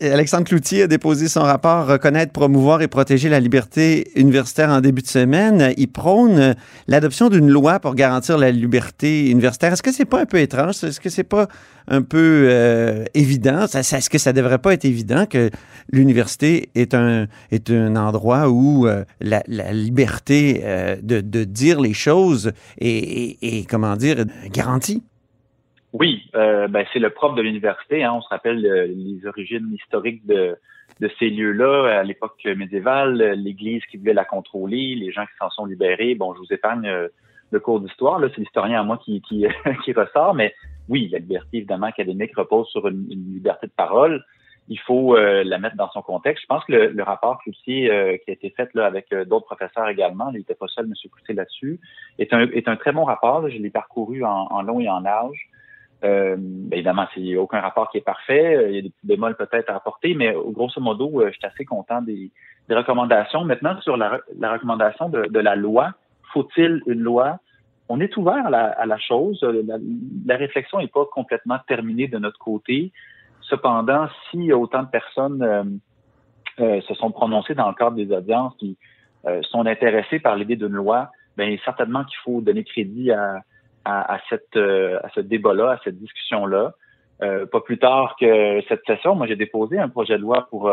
Alexandre 0.00 0.44
Cloutier 0.44 0.82
a 0.82 0.86
déposé 0.86 1.28
son 1.28 1.42
rapport 1.42 1.86
Reconnaître, 1.86 2.32
promouvoir 2.32 2.82
et 2.82 2.88
protéger 2.88 3.28
la 3.28 3.40
liberté 3.40 4.10
universitaire 4.16 4.68
en 4.70 4.80
début 4.80 5.02
de 5.02 5.06
semaine. 5.08 5.72
Il 5.78 5.88
prône 5.88 6.54
l'adoption 6.88 7.28
d'une 7.28 7.48
loi 7.48 7.80
pour 7.80 7.94
garantir 7.94 8.36
la 8.38 8.50
liberté 8.50 9.30
universitaire. 9.30 9.72
Est-ce 9.72 9.82
que 9.82 9.92
c'est 9.92 10.04
pas 10.04 10.20
un 10.20 10.26
peu 10.26 10.38
étrange? 10.38 10.82
Est-ce 10.84 11.00
que 11.00 11.08
c'est 11.08 11.24
pas 11.24 11.48
un 11.88 12.02
peu 12.02 12.48
euh, 12.50 13.04
évident? 13.14 13.64
Est-ce 13.64 14.10
que 14.10 14.18
ça 14.18 14.32
devrait 14.32 14.58
pas 14.58 14.72
être 14.72 14.84
évident 14.84 15.26
que 15.26 15.50
l'université 15.90 16.68
est 16.74 16.94
un, 16.94 17.26
endroit 17.96 18.48
où 18.48 18.86
euh, 18.86 19.04
la, 19.20 19.42
liberté 19.72 20.62
euh, 20.64 20.96
de, 21.02 21.44
dire 21.44 21.80
les 21.80 21.94
choses 21.94 22.52
est, 22.78 23.68
comment 23.68 23.96
dire, 23.96 24.24
garantie? 24.50 25.02
Oui, 25.92 26.28
ben, 26.34 26.84
c'est 26.92 26.98
le 26.98 27.10
propre 27.10 27.36
de 27.36 27.42
l'université. 27.42 28.04
Hein. 28.04 28.12
On 28.14 28.20
se 28.20 28.28
rappelle 28.28 28.60
les 28.60 29.26
origines 29.26 29.72
historiques 29.72 30.26
de, 30.26 30.56
de 31.00 31.10
ces 31.18 31.30
lieux-là 31.30 32.00
à 32.00 32.02
l'époque 32.02 32.44
médiévale, 32.44 33.32
l'Église 33.32 33.82
qui 33.90 33.96
devait 33.96 34.12
la 34.12 34.24
contrôler, 34.26 34.94
les 34.94 35.10
gens 35.12 35.24
qui 35.24 35.36
s'en 35.38 35.48
sont 35.50 35.64
libérés. 35.64 36.14
Bon, 36.14 36.34
je 36.34 36.40
vous 36.40 36.52
épargne 36.52 37.08
le 37.50 37.60
cours 37.60 37.80
d'histoire. 37.80 38.18
Là, 38.18 38.28
c'est 38.34 38.40
l'historien 38.40 38.80
à 38.80 38.82
moi 38.82 38.98
qui, 39.02 39.22
qui 39.22 39.46
ressort, 39.92 40.34
mais 40.34 40.54
oui, 40.88 41.08
la 41.12 41.18
liberté 41.18 41.58
évidemment 41.58 41.86
académique 41.86 42.36
repose 42.36 42.68
sur 42.68 42.86
une, 42.86 43.06
liberté 43.08 43.66
de 43.66 43.72
parole. 43.72 44.24
il 44.68 44.78
faut 44.80 45.16
euh, 45.16 45.42
la 45.44 45.58
mettre 45.58 45.76
dans 45.76 45.90
son 45.90 46.02
contexte. 46.02 46.42
Je 46.42 46.46
pense 46.46 46.64
que 46.64 46.72
le, 46.72 47.02
rapport 47.02 47.38
Cloutier 47.38 47.90
euh, 47.90 48.16
qui 48.18 48.30
a 48.30 48.34
été 48.34 48.50
fait 48.50 48.68
là, 48.74 48.86
avec 48.86 49.12
euh, 49.12 49.24
d'autres 49.24 49.46
professeurs 49.46 49.88
également, 49.88 50.30
il 50.30 50.38
n'était 50.38 50.54
pas 50.54 50.66
seul, 50.68 50.86
M. 50.86 50.92
Cloutier, 51.10 51.34
là-dessus, 51.34 51.80
est 52.18 52.32
un, 52.32 52.48
est 52.50 52.68
un 52.68 52.76
très 52.76 52.92
bon 52.92 53.04
rapport. 53.04 53.48
Je 53.48 53.58
l'ai 53.58 53.70
parcouru 53.70 54.24
en, 54.24 54.62
long 54.62 54.80
et 54.80 54.88
en 54.88 55.00
large. 55.00 55.48
Euh, 56.04 56.36
ben, 56.38 56.76
évidemment, 56.76 57.06
c'est 57.14 57.36
aucun 57.36 57.60
rapport 57.60 57.90
qui 57.90 57.98
est 57.98 58.02
parfait. 58.02 58.68
Il 58.68 58.74
y 58.76 58.78
a 58.78 58.82
des 58.82 58.90
petits 58.90 59.06
bémols 59.06 59.36
peut-être 59.36 59.70
à 59.70 59.76
apporter, 59.76 60.14
mais 60.14 60.34
grosso 60.50 60.80
modo, 60.80 61.22
je 61.26 61.32
suis 61.32 61.46
assez 61.46 61.64
content 61.64 62.02
des, 62.02 62.30
des 62.68 62.74
recommandations. 62.74 63.44
Maintenant, 63.44 63.80
sur 63.80 63.96
la, 63.96 64.20
la 64.38 64.52
recommandation 64.52 65.08
de, 65.08 65.26
de, 65.26 65.40
la 65.40 65.56
loi, 65.56 65.94
faut-il 66.32 66.82
une 66.86 67.00
loi? 67.00 67.38
On 67.88 68.00
est 68.00 68.16
ouvert 68.16 68.46
à 68.46 68.50
la, 68.50 68.64
à 68.66 68.86
la 68.86 68.98
chose. 68.98 69.40
La, 69.42 69.76
la 70.26 70.36
réflexion 70.36 70.78
n'est 70.78 70.88
pas 70.88 71.04
complètement 71.06 71.58
terminée 71.66 72.08
de 72.08 72.18
notre 72.18 72.38
côté. 72.38 72.92
Cependant, 73.48 74.08
si 74.30 74.52
autant 74.52 74.82
de 74.82 74.88
personnes 74.88 75.42
euh, 75.42 75.64
euh, 76.60 76.80
se 76.82 76.94
sont 76.94 77.12
prononcées 77.12 77.54
dans 77.54 77.68
le 77.68 77.74
cadre 77.74 77.96
des 77.96 78.10
audiences 78.12 78.54
qui 78.58 78.76
euh, 79.26 79.40
sont 79.42 79.66
intéressées 79.66 80.18
par 80.18 80.36
l'idée 80.36 80.56
d'une 80.56 80.72
loi, 80.72 81.10
bien 81.36 81.56
certainement 81.64 82.04
qu'il 82.04 82.18
faut 82.24 82.40
donner 82.40 82.64
crédit 82.64 83.12
à, 83.12 83.42
cette, 84.28 84.56
à 84.56 85.08
ce 85.14 85.20
débat-là, 85.20 85.72
à 85.72 85.78
cette 85.84 85.98
discussion-là. 85.98 86.72
pas 87.20 87.60
plus 87.60 87.78
tard 87.78 88.16
que 88.18 88.60
cette 88.68 88.84
session, 88.84 89.14
moi 89.14 89.28
j'ai 89.28 89.36
déposé 89.36 89.78
un 89.78 89.88
projet 89.88 90.16
de 90.16 90.22
loi 90.22 90.48
pour 90.50 90.72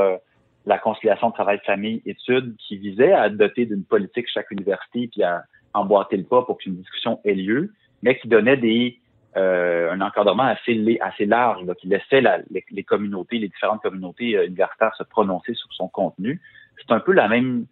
la 0.66 0.80
conciliation 0.80 1.30
de 1.30 1.34
travail-famille-études 1.34 2.56
qui 2.58 2.78
visait 2.78 3.12
à 3.12 3.30
doter 3.30 3.66
d'une 3.68 3.84
politique 3.84 4.26
chaque 4.34 4.50
université 4.50 5.10
puis 5.12 5.22
à 5.22 5.44
emboîter 5.74 6.18
le 6.18 6.24
pas 6.24 6.44
pour 6.44 6.58
qu'une 6.58 6.76
discussion 6.76 7.20
ait 7.26 7.34
lieu, 7.34 7.74
mais 8.02 8.18
qui 8.20 8.28
donnait 8.28 8.58
des 8.58 9.00
euh, 9.36 9.92
un 9.92 10.02
encadrement 10.02 10.44
assez, 10.44 11.00
assez 11.02 11.26
large 11.26 11.66
qui 11.82 11.88
laissait 11.88 12.22
les, 12.70 12.84
communautés, 12.84 13.40
les 13.40 13.48
différentes 13.48 13.82
communautés 13.82 14.38
euh, 14.38 14.46
universitaires 14.46 14.94
se 14.96 15.02
prononcer 15.02 15.56
sur 15.56 15.74
son 15.74 15.88
contenu. 15.88 16.40
C'est 16.78 16.94
un 16.94 17.00
peu 17.00 17.14
la 17.14 17.28
même 17.28 17.66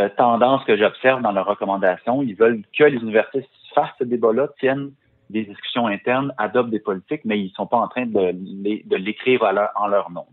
euh, 0.00 0.08
tendance 0.16 0.64
que 0.64 0.76
j'observe 0.76 1.22
dans 1.22 1.30
leurs 1.30 1.46
recommandations. 1.46 2.22
Ils 2.22 2.34
veulent 2.34 2.62
que 2.76 2.84
les 2.84 2.98
universités 2.98 3.46
fassent 3.72 3.94
ce 4.00 4.04
débat-là, 4.04 4.48
tiennent 4.58 4.90
des 5.30 5.44
discussions 5.44 5.86
internes, 5.86 6.32
adoptent 6.38 6.70
des 6.70 6.80
politiques, 6.80 7.24
mais 7.24 7.38
ils 7.38 7.50
sont 7.50 7.66
pas 7.66 7.76
en 7.76 7.86
train 7.86 8.06
de, 8.06 8.32
de 8.32 8.96
l'écrire 8.96 9.44
en 9.76 9.86
leur 9.86 10.10
nom. 10.10 10.26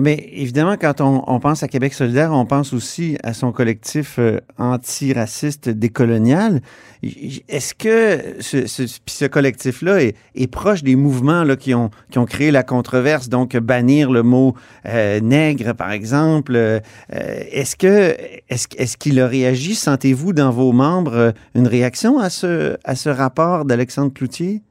Mais 0.00 0.28
évidemment, 0.32 0.76
quand 0.80 1.00
on, 1.00 1.40
pense 1.40 1.62
à 1.62 1.68
Québec 1.68 1.94
solidaire, 1.94 2.32
on 2.32 2.46
pense 2.46 2.72
aussi 2.72 3.16
à 3.22 3.32
son 3.32 3.52
collectif 3.52 4.16
euh, 4.18 4.38
antiraciste 4.58 5.68
décolonial. 5.68 6.60
Est-ce 7.02 7.74
que 7.74 8.40
ce, 8.40 8.66
ce, 8.66 9.26
collectif-là 9.26 10.02
est, 10.02 10.46
proche 10.46 10.82
des 10.82 10.96
mouvements 10.96 11.44
là, 11.44 11.56
qui, 11.56 11.74
ont, 11.74 11.90
qui 12.10 12.18
ont 12.18 12.26
créé 12.26 12.50
la 12.50 12.62
controverse, 12.62 13.28
donc 13.28 13.56
bannir 13.56 14.10
le 14.10 14.22
mot 14.22 14.54
euh, 14.86 15.20
nègre, 15.20 15.74
par 15.74 15.92
exemple? 15.92 16.54
Euh, 16.54 16.80
est-ce 17.08 17.76
que 17.76 18.16
est-ce, 18.48 18.96
qu'il 18.96 19.20
a 19.20 19.26
réagi? 19.26 19.74
Sentez-vous 19.74 20.32
dans 20.32 20.50
vos 20.50 20.72
membres 20.72 21.32
une 21.54 21.66
réaction 21.66 22.18
à 22.18 22.30
ce, 22.30 22.76
à 22.84 22.94
ce 22.94 23.08
rapport 23.08 23.64
d'Alexandre 23.64 24.12
Cloutier? 24.12 24.62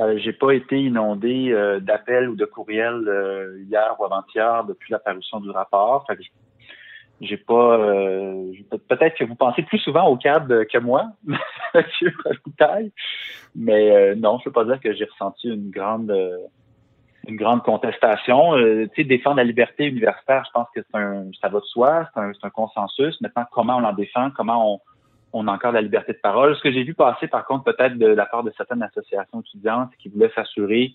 Euh, 0.00 0.18
j'ai 0.18 0.32
pas 0.32 0.52
été 0.52 0.78
inondé 0.78 1.50
euh, 1.52 1.80
d'appels 1.80 2.28
ou 2.28 2.36
de 2.36 2.44
courriels 2.44 3.08
euh, 3.08 3.58
hier 3.66 3.96
ou 3.98 4.04
avant-hier 4.04 4.64
depuis 4.64 4.92
l'apparition 4.92 5.40
du 5.40 5.50
rapport. 5.50 6.04
Fait 6.06 6.16
que 6.16 6.22
j'ai 7.22 7.38
pas 7.38 7.78
euh, 7.78 8.52
peut-être 8.88 9.16
que 9.16 9.24
vous 9.24 9.36
pensez 9.36 9.62
plus 9.62 9.78
souvent 9.78 10.06
au 10.06 10.16
cadre 10.16 10.64
que 10.64 10.78
moi, 10.78 11.06
Monsieur 11.74 12.12
Robitaille, 12.24 12.92
mais 13.54 14.14
non, 14.16 14.38
je 14.38 14.44
peux 14.44 14.52
pas 14.52 14.66
dire 14.66 14.80
que 14.80 14.92
j'ai 14.94 15.06
ressenti 15.06 15.48
une 15.48 15.70
grande 15.70 16.14
une 17.26 17.36
grande 17.36 17.62
contestation. 17.62 18.54
tu 18.54 18.90
sais, 18.94 19.04
défendre 19.04 19.38
la 19.38 19.44
liberté 19.44 19.86
universitaire, 19.86 20.44
je 20.46 20.52
pense 20.52 20.68
que 20.74 20.80
c'est 20.82 20.98
un 20.98 21.30
ça 21.40 21.48
va 21.48 21.60
de 21.60 21.64
soi, 21.64 22.06
c'est 22.12 22.20
un, 22.20 22.32
un 22.42 22.50
consensus. 22.50 23.18
Maintenant, 23.22 23.46
comment 23.50 23.78
on 23.78 23.84
en 23.84 23.94
défend, 23.94 24.30
comment 24.36 24.74
on 24.74 24.80
on 25.32 25.48
a 25.48 25.52
encore 25.52 25.72
la 25.72 25.82
liberté 25.82 26.12
de 26.12 26.18
parole. 26.18 26.56
Ce 26.56 26.62
que 26.62 26.72
j'ai 26.72 26.84
vu 26.84 26.94
passer, 26.94 27.28
par 27.28 27.44
contre, 27.44 27.64
peut-être 27.64 27.98
de 27.98 28.06
la 28.06 28.26
part 28.26 28.42
de 28.42 28.52
certaines 28.56 28.82
associations 28.82 29.40
étudiantes 29.40 29.90
qui 29.98 30.08
voulaient 30.08 30.32
s'assurer 30.34 30.94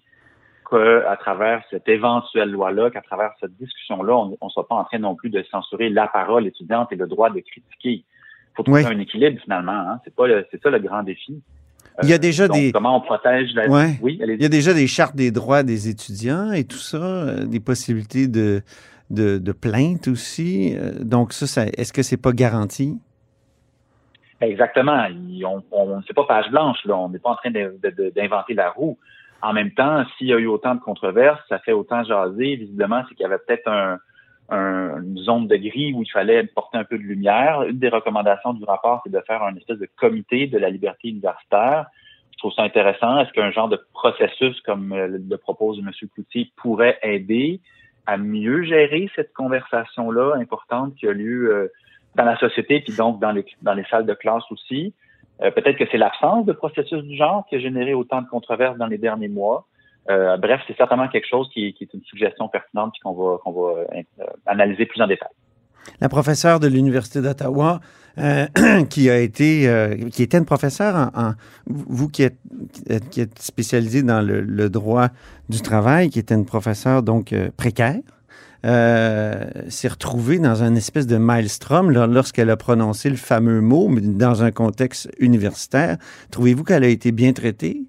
qu'à 0.69 1.17
travers 1.19 1.63
cette 1.69 1.88
éventuelle 1.89 2.50
loi-là, 2.50 2.89
qu'à 2.91 3.01
travers 3.01 3.31
cette 3.39 3.55
discussion-là, 3.57 4.15
on 4.15 4.45
ne 4.45 4.50
soit 4.50 4.67
pas 4.67 4.75
en 4.75 4.83
train 4.85 5.00
non 5.00 5.15
plus 5.15 5.29
de 5.29 5.43
censurer 5.51 5.89
la 5.89 6.07
parole 6.07 6.47
étudiante 6.47 6.91
et 6.91 6.95
le 6.95 7.07
droit 7.07 7.29
de 7.29 7.39
critiquer. 7.39 8.03
Il 8.03 8.55
faut 8.55 8.63
trouver 8.63 8.85
un 8.85 9.00
équilibre 9.00 9.39
finalement. 9.41 9.72
Hein. 9.72 10.00
C'est 10.03 10.15
pas 10.15 10.25
c'est 10.50 10.61
ça 10.61 10.70
le 10.70 10.79
grand 10.79 11.03
défi. 11.03 11.41
Il 12.03 12.09
y 12.09 12.13
a 12.13 12.17
déjà 12.17 12.46
euh, 12.46 12.48
des 12.48 12.72
comment 12.72 12.98
on 12.98 13.01
protège 13.01 13.53
la 13.53 13.67
oui, 14.01 14.20
il 14.22 14.41
y 14.41 14.46
a 14.46 14.50
déjà 14.50 14.74
des 14.74 14.87
chartes 14.87 15.15
des 15.15 15.31
droits 15.31 15.63
des 15.63 15.89
étudiants 15.89 16.51
et 16.51 16.63
tout 16.63 16.77
ça, 16.77 16.98
euh, 16.98 17.46
des 17.46 17.59
possibilités 17.59 18.27
de 18.27 18.61
de, 19.09 19.37
de 19.37 19.51
plainte 19.51 20.07
aussi. 20.07 20.74
Euh, 20.75 21.03
donc 21.03 21.33
ça, 21.33 21.48
ça 21.48 21.65
est-ce 21.65 21.91
que 21.91 22.01
c'est 22.01 22.17
pas 22.17 22.31
garanti? 22.31 22.98
Exactement. 24.41 25.07
On, 25.45 25.63
on 25.71 26.01
c'est 26.07 26.13
pas 26.13 26.25
page 26.25 26.49
blanche, 26.49 26.83
là. 26.85 26.97
On 26.97 27.09
n'est 27.09 27.19
pas 27.19 27.29
en 27.29 27.35
train 27.35 27.51
d'inventer 27.51 28.53
la 28.53 28.71
roue. 28.71 28.97
En 29.41 29.53
même 29.53 29.71
temps, 29.71 30.03
s'il 30.17 30.27
y 30.27 30.33
a 30.33 30.37
eu 30.37 30.47
autant 30.47 30.75
de 30.75 30.79
controverses, 30.79 31.41
ça 31.47 31.59
fait 31.59 31.71
autant 31.71 32.03
jaser. 32.03 32.55
Visiblement, 32.55 33.03
c'est 33.07 33.15
qu'il 33.15 33.23
y 33.23 33.25
avait 33.25 33.39
peut-être 33.39 33.67
un, 33.67 33.99
une 34.51 35.17
zone 35.17 35.47
de 35.47 35.55
gris 35.55 35.93
où 35.93 36.03
il 36.03 36.11
fallait 36.11 36.43
porter 36.43 36.77
un 36.77 36.83
peu 36.83 36.97
de 36.97 37.03
lumière. 37.03 37.63
Une 37.63 37.79
des 37.79 37.89
recommandations 37.89 38.53
du 38.53 38.63
rapport, 38.63 39.01
c'est 39.03 39.11
de 39.11 39.21
faire 39.25 39.43
un 39.43 39.55
espèce 39.55 39.79
de 39.79 39.87
comité 39.97 40.47
de 40.47 40.57
la 40.57 40.69
liberté 40.69 41.09
universitaire. 41.09 41.85
Je 42.33 42.37
trouve 42.37 42.53
ça 42.53 42.63
intéressant. 42.63 43.19
Est-ce 43.19 43.31
qu'un 43.33 43.51
genre 43.51 43.69
de 43.69 43.79
processus 43.93 44.59
comme 44.61 44.91
euh, 44.93 45.07
le, 45.07 45.37
propose 45.37 45.79
M. 45.79 45.91
Cloutier 46.13 46.51
pourrait 46.57 46.97
aider 47.03 47.61
à 48.07 48.17
mieux 48.17 48.63
gérer 48.63 49.09
cette 49.15 49.31
conversation-là 49.33 50.35
importante 50.35 50.95
qui 50.95 51.07
a 51.07 51.13
lieu 51.13 51.53
euh, 51.53 51.67
dans 52.15 52.25
la 52.25 52.37
société, 52.37 52.81
puis 52.81 52.93
donc 52.95 53.19
dans 53.19 53.31
les, 53.31 53.45
dans 53.61 53.74
les 53.74 53.85
salles 53.85 54.05
de 54.05 54.13
classe 54.13 54.43
aussi. 54.51 54.93
Euh, 55.41 55.50
peut-être 55.51 55.77
que 55.77 55.85
c'est 55.91 55.97
l'absence 55.97 56.45
de 56.45 56.51
processus 56.51 57.03
du 57.03 57.15
genre 57.15 57.45
qui 57.50 57.55
a 57.55 57.59
généré 57.59 57.93
autant 57.93 58.21
de 58.21 58.27
controverses 58.27 58.77
dans 58.77 58.87
les 58.87 58.97
derniers 58.97 59.29
mois. 59.29 59.65
Euh, 60.09 60.37
bref, 60.37 60.61
c'est 60.67 60.75
certainement 60.75 61.07
quelque 61.07 61.27
chose 61.27 61.47
qui, 61.53 61.75
est 61.79 61.93
une 61.93 62.03
suggestion 62.03 62.47
pertinente 62.47 62.93
qu'on 63.03 63.13
va, 63.13 63.37
qu'on 63.43 63.51
va 63.51 63.81
euh, 63.81 64.03
analyser 64.45 64.85
plus 64.85 65.01
en 65.01 65.07
détail. 65.07 65.29
La 66.00 66.09
professeure 66.09 66.59
de 66.59 66.67
l'Université 66.67 67.21
d'Ottawa, 67.21 67.79
euh, 68.17 68.45
qui 68.89 69.09
a 69.09 69.19
été, 69.19 69.67
qui 70.11 70.24
était 70.24 70.37
une 70.37 70.45
professeure 70.45 71.11
en, 71.15 71.31
vous 71.67 72.07
qui 72.07 72.24
êtes, 72.24 72.37
qui 73.09 73.21
êtes 73.21 73.39
spécialisé 73.39 74.03
dans 74.03 74.21
le, 74.21 74.41
le, 74.41 74.69
droit 74.69 75.07
du 75.50 75.61
travail, 75.61 76.09
qui 76.09 76.19
était 76.19 76.35
une 76.35 76.45
professeure 76.45 77.03
donc 77.03 77.33
précaire, 77.57 78.00
euh, 78.65 79.45
s'est 79.69 79.87
retrouvée 79.87 80.37
dans 80.37 80.63
un 80.63 80.75
espèce 80.75 81.07
de 81.07 81.17
maelstrom 81.17 81.91
lorsqu'elle 81.91 82.50
a 82.50 82.57
prononcé 82.57 83.09
le 83.09 83.15
fameux 83.15 83.61
mot, 83.61 83.87
mais 83.87 84.01
dans 84.01 84.43
un 84.43 84.51
contexte 84.51 85.09
universitaire. 85.19 85.97
Trouvez-vous 86.31 86.63
qu'elle 86.63 86.83
a 86.83 86.87
été 86.87 87.11
bien 87.11 87.33
traitée? 87.33 87.81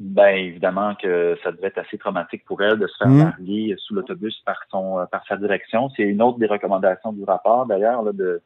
Ben 0.00 0.36
évidemment 0.36 0.94
que 1.00 1.36
ça 1.42 1.52
devait 1.52 1.68
être 1.68 1.78
assez 1.78 1.98
traumatique 1.98 2.44
pour 2.44 2.60
elle 2.62 2.78
de 2.78 2.86
se 2.86 2.96
faire 2.98 3.08
mmh. 3.08 3.76
sous 3.78 3.94
l'autobus 3.94 4.34
par 4.44 4.60
son 4.70 4.98
euh, 4.98 5.06
par 5.06 5.24
sa 5.26 5.36
direction. 5.36 5.88
C'est 5.96 6.02
une 6.02 6.20
autre 6.20 6.38
des 6.38 6.46
recommandations 6.46 7.12
du 7.12 7.22
rapport 7.24 7.66
d'ailleurs 7.66 8.12
de 8.12 8.42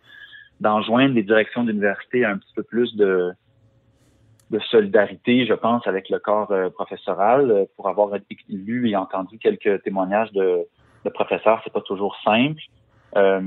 d'enjoindre 0.61 1.14
les 1.14 1.22
directions 1.22 1.64
d'université 1.64 2.24
un 2.24 2.37
petit 2.37 2.52
peu 2.54 2.62
plus 2.62 2.94
de 2.96 3.32
de 4.50 4.58
solidarité, 4.61 5.46
je 5.46 5.54
pense, 5.54 5.87
avec 5.87 6.08
le 6.08 6.18
corps 6.18 6.50
euh, 6.50 6.70
professoral. 6.70 7.50
Euh, 7.50 7.64
pour 7.76 7.88
avoir 7.88 8.11
lu 8.48 8.90
et 8.90 8.96
entendu 8.96 9.38
quelques 9.38 9.82
témoignages 9.82 10.32
de, 10.32 10.61
de 11.04 11.11
professeurs, 11.11 11.61
c'est 11.64 11.72
pas 11.72 11.82
toujours 11.82 12.16
simple. 12.24 12.61
Euh, 13.16 13.40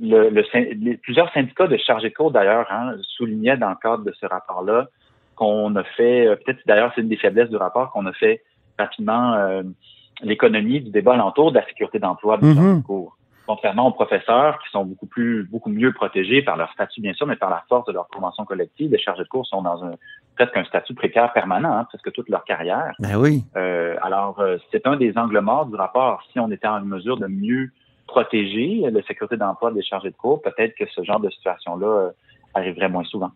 le, 0.00 0.30
le, 0.30 0.96
plusieurs 0.96 1.32
syndicats 1.32 1.66
de 1.66 1.76
chargés 1.76 2.10
de 2.10 2.14
cours, 2.14 2.30
d'ailleurs, 2.30 2.66
hein, 2.70 2.94
soulignaient 3.16 3.56
dans 3.56 3.70
le 3.70 3.76
cadre 3.80 4.04
de 4.04 4.12
ce 4.12 4.26
rapport-là 4.26 4.88
qu'on 5.34 5.74
a 5.76 5.84
fait, 5.84 6.26
euh, 6.26 6.36
peut-être 6.36 6.60
d'ailleurs 6.66 6.92
c'est 6.94 7.00
une 7.00 7.08
des 7.08 7.16
faiblesses 7.16 7.48
du 7.48 7.56
rapport, 7.56 7.90
qu'on 7.92 8.06
a 8.06 8.12
fait 8.12 8.42
rapidement 8.78 9.62
l'économie 10.22 10.80
du 10.80 10.90
débat 10.90 11.14
alentour 11.14 11.52
de 11.52 11.58
la 11.58 11.66
sécurité 11.66 11.98
d'emploi 11.98 12.38
de 12.38 12.46
mm 12.46 12.82
cours 12.82 13.16
contrairement 13.46 13.88
aux 13.88 13.92
professeurs 13.92 14.58
qui 14.60 14.70
sont 14.70 14.84
beaucoup 14.84 15.06
plus, 15.06 15.44
beaucoup 15.44 15.70
mieux 15.70 15.92
protégés 15.92 16.42
par 16.42 16.56
leur 16.56 16.72
statut, 16.72 17.00
bien 17.00 17.12
sûr, 17.12 17.26
mais 17.26 17.36
par 17.36 17.50
la 17.50 17.64
force 17.68 17.86
de 17.86 17.92
leur 17.92 18.08
convention 18.08 18.44
collective. 18.44 18.90
Les 18.90 18.98
chargés 18.98 19.24
de 19.24 19.28
cours 19.28 19.46
sont 19.46 19.62
dans 19.62 19.84
un 19.84 19.92
presque 20.34 20.56
un 20.56 20.64
statut 20.64 20.94
précaire 20.94 21.32
permanent, 21.32 21.76
hein, 21.76 21.84
presque 21.84 22.12
toute 22.12 22.28
leur 22.28 22.44
carrière. 22.44 22.94
Ben 22.98 23.16
oui. 23.16 23.44
Euh, 23.56 23.96
alors, 24.02 24.40
euh, 24.40 24.56
c'est 24.70 24.86
un 24.86 24.96
des 24.96 25.16
angles 25.16 25.40
morts 25.40 25.66
du 25.66 25.74
rapport. 25.74 26.22
Si 26.32 26.40
on 26.40 26.50
était 26.50 26.66
en 26.66 26.80
mesure 26.80 27.18
de 27.18 27.26
mieux 27.26 27.70
protéger 28.06 28.82
la 28.90 29.02
sécurité 29.02 29.36
d'emploi 29.36 29.72
des 29.72 29.82
chargés 29.82 30.10
de 30.10 30.16
cours, 30.16 30.42
peut-être 30.42 30.74
que 30.74 30.84
ce 30.94 31.02
genre 31.02 31.20
de 31.20 31.30
situation-là 31.30 31.86
euh, 31.86 32.10
arriverait 32.54 32.88
moins 32.88 33.04
souvent. 33.04 33.30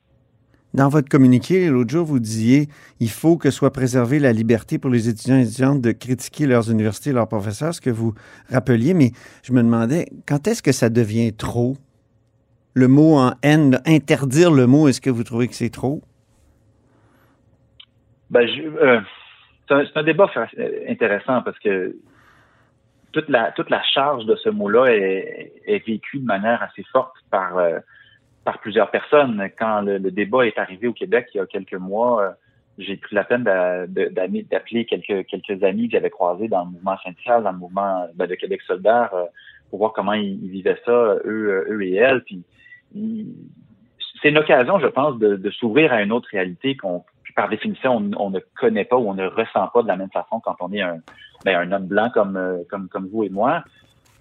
Dans 0.76 0.90
votre 0.90 1.08
communiqué, 1.08 1.70
l'autre 1.70 1.88
jour, 1.88 2.04
vous 2.04 2.18
disiez 2.18 2.68
il 3.00 3.08
faut 3.08 3.38
que 3.38 3.50
soit 3.50 3.72
préservée 3.72 4.18
la 4.18 4.34
liberté 4.34 4.78
pour 4.78 4.90
les 4.90 5.08
étudiants 5.08 5.38
et 5.38 5.44
étudiantes 5.44 5.80
de 5.80 5.90
critiquer 5.90 6.46
leurs 6.46 6.70
universités 6.70 7.10
et 7.10 7.12
leurs 7.14 7.28
professeurs, 7.28 7.72
ce 7.72 7.80
que 7.80 7.88
vous 7.88 8.12
rappeliez, 8.50 8.92
mais 8.92 9.12
je 9.42 9.54
me 9.54 9.62
demandais 9.62 10.04
quand 10.28 10.46
est-ce 10.46 10.62
que 10.62 10.72
ça 10.72 10.90
devient 10.90 11.34
trop? 11.34 11.78
Le 12.74 12.88
mot 12.88 13.16
en 13.16 13.32
haine, 13.42 13.80
interdire 13.86 14.50
le 14.52 14.66
mot, 14.66 14.86
est-ce 14.86 15.00
que 15.00 15.08
vous 15.08 15.24
trouvez 15.24 15.48
que 15.48 15.54
c'est 15.54 15.70
trop? 15.70 16.02
Ben, 18.28 18.46
euh, 18.46 19.00
c'est 19.66 19.96
un, 19.96 20.02
débat 20.02 20.30
intéressant 20.90 21.40
parce 21.40 21.58
que 21.58 21.96
toute 23.12 23.30
la, 23.30 23.82
charge 23.94 24.26
de 24.26 24.36
ce 24.36 24.50
mot-là 24.50 24.88
est, 24.88 25.54
est 25.64 25.86
vécue 25.86 26.18
de 26.18 26.26
manière 26.26 26.62
assez 26.62 26.84
forte 26.92 27.16
par, 27.30 27.56
euh, 27.56 27.78
par 28.46 28.60
plusieurs 28.60 28.90
personnes. 28.90 29.50
Quand 29.58 29.82
le, 29.82 29.98
le 29.98 30.10
débat 30.12 30.46
est 30.46 30.56
arrivé 30.56 30.86
au 30.86 30.92
Québec 30.92 31.26
il 31.34 31.38
y 31.38 31.40
a 31.40 31.46
quelques 31.46 31.74
mois, 31.74 32.22
euh, 32.22 32.30
j'ai 32.78 32.96
pris 32.96 33.14
la 33.14 33.24
peine 33.24 33.42
d'appeler 33.42 34.84
quelques, 34.84 35.26
quelques 35.26 35.62
amis 35.64 35.88
que 35.88 35.92
j'avais 35.92 36.10
croisés 36.10 36.46
dans 36.46 36.64
le 36.64 36.70
mouvement 36.70 36.96
syndical, 37.02 37.42
dans 37.42 37.52
le 37.52 37.58
mouvement 37.58 38.06
ben, 38.14 38.26
de 38.28 38.34
Québec 38.36 38.62
solidaire, 38.62 39.10
euh, 39.14 39.24
pour 39.68 39.80
voir 39.80 39.92
comment 39.92 40.12
ils, 40.12 40.48
vivaient 40.48 40.78
ça, 40.84 41.16
eux, 41.24 41.66
euh, 41.68 41.74
eux 41.74 41.82
et 41.82 41.94
elles. 41.94 42.22
Puis, 42.22 42.44
c'est 44.22 44.28
une 44.28 44.38
occasion, 44.38 44.78
je 44.78 44.86
pense, 44.86 45.18
de, 45.18 45.34
de 45.34 45.50
s'ouvrir 45.50 45.92
à 45.92 46.02
une 46.02 46.12
autre 46.12 46.28
réalité 46.30 46.76
qu'on, 46.76 47.04
par 47.34 47.48
définition, 47.48 47.96
on, 47.96 48.10
on 48.26 48.30
ne 48.30 48.40
connaît 48.54 48.84
pas 48.84 48.96
ou 48.96 49.10
on 49.10 49.14
ne 49.14 49.26
ressent 49.26 49.66
pas 49.74 49.82
de 49.82 49.88
la 49.88 49.96
même 49.96 50.10
façon 50.12 50.38
quand 50.38 50.56
on 50.60 50.72
est 50.72 50.82
un, 50.82 50.98
ben, 51.44 51.58
un 51.58 51.72
homme 51.72 51.86
blanc 51.86 52.10
comme, 52.14 52.38
comme, 52.70 52.88
comme 52.88 53.08
vous 53.08 53.24
et 53.24 53.28
moi. 53.28 53.64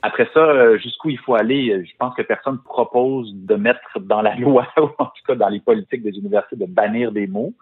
Après 0.07 0.27
ça, 0.33 0.39
euh, 0.39 0.77
jusqu'où 0.77 1.09
il 1.09 1.17
faut 1.17 1.33
aller, 1.35 1.71
euh, 1.71 1.83
je 1.83 1.91
pense 1.97 2.13
que 2.15 2.21
personne 2.21 2.59
propose 2.59 3.33
de 3.33 3.55
mettre 3.55 3.99
dans 3.99 4.21
la 4.21 4.35
loi, 4.45 4.67
ou 4.77 4.89
en 4.99 5.05
tout 5.05 5.23
cas 5.27 5.35
dans 5.35 5.49
les 5.49 5.59
politiques 5.59 6.03
des 6.03 6.15
universités, 6.17 6.55
de 6.55 6.65
bannir 6.67 7.11
des 7.11 7.25
mots. 7.25 7.53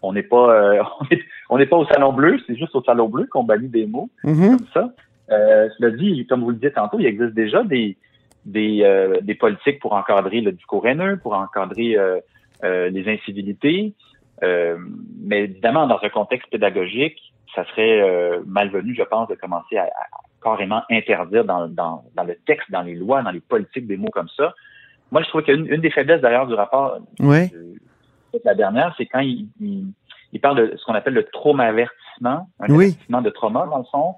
On 0.00 0.12
n'est 0.14 0.22
pas, 0.22 0.46
euh, 0.50 0.82
on 1.00 1.04
est- 1.14 1.22
on 1.50 1.58
n'est 1.58 1.66
pas 1.66 1.76
au 1.76 1.84
salon 1.86 2.12
bleu, 2.14 2.38
c'est 2.46 2.56
juste 2.56 2.74
au 2.74 2.82
salon 2.82 3.08
bleu 3.08 3.26
qu'on 3.30 3.44
bannit 3.44 3.68
des 3.68 3.86
mots 3.86 4.08
Mhm. 4.24 4.56
comme 4.56 4.66
ça. 4.72 4.84
Euh, 5.30 5.68
cela 5.76 5.90
dit, 5.90 6.26
comme 6.28 6.40
vous 6.42 6.48
le 6.50 6.54
disiez 6.56 6.72
tantôt, 6.72 6.98
il 6.98 7.06
existe 7.06 7.34
déjà 7.34 7.62
des 7.62 7.96
des, 8.44 8.80
euh, 8.82 9.20
des 9.20 9.36
politiques 9.36 9.78
pour 9.78 9.92
encadrer 9.92 10.40
le 10.40 10.50
discours 10.50 10.84
haineux, 10.88 11.16
pour 11.22 11.32
encadrer 11.34 11.96
euh, 11.96 12.18
euh, 12.64 12.88
les 12.90 13.06
incivilités. 13.08 13.94
Euh, 14.42 14.76
mais 15.22 15.44
évidemment, 15.44 15.86
dans 15.86 16.00
un 16.02 16.08
contexte 16.08 16.50
pédagogique, 16.50 17.18
ça 17.54 17.64
serait 17.66 18.00
euh, 18.02 18.40
malvenu, 18.46 18.96
je 18.96 19.04
pense, 19.04 19.28
de 19.28 19.36
commencer 19.36 19.76
à, 19.76 19.84
à 19.84 20.06
carrément 20.42 20.82
interdire 20.90 21.44
dans, 21.44 21.68
dans, 21.68 22.04
dans 22.14 22.24
le 22.24 22.36
texte, 22.46 22.70
dans 22.70 22.82
les 22.82 22.94
lois, 22.94 23.22
dans 23.22 23.30
les 23.30 23.40
politiques 23.40 23.86
des 23.86 23.96
mots 23.96 24.10
comme 24.12 24.28
ça. 24.36 24.52
Moi, 25.10 25.22
je 25.22 25.28
trouve 25.28 25.42
qu'une 25.42 25.66
une 25.66 25.80
des 25.80 25.90
faiblesses 25.90 26.20
d'ailleurs 26.20 26.46
du 26.46 26.54
rapport, 26.54 26.98
Oui. 27.20 27.48
peut-être 27.48 28.44
la 28.44 28.54
dernière, 28.54 28.94
c'est 28.96 29.06
quand 29.06 29.20
il, 29.20 29.48
il, 29.60 29.86
il 30.32 30.40
parle 30.40 30.56
de 30.70 30.76
ce 30.76 30.84
qu'on 30.84 30.94
appelle 30.94 31.14
le 31.14 31.24
trauma-avertissement, 31.24 32.48
un 32.60 32.68
Oui. 32.70 32.84
avertissement 32.86 33.22
de 33.22 33.30
trauma, 33.30 33.66
dans 33.70 33.78
le 33.78 33.84
fond. 33.84 34.14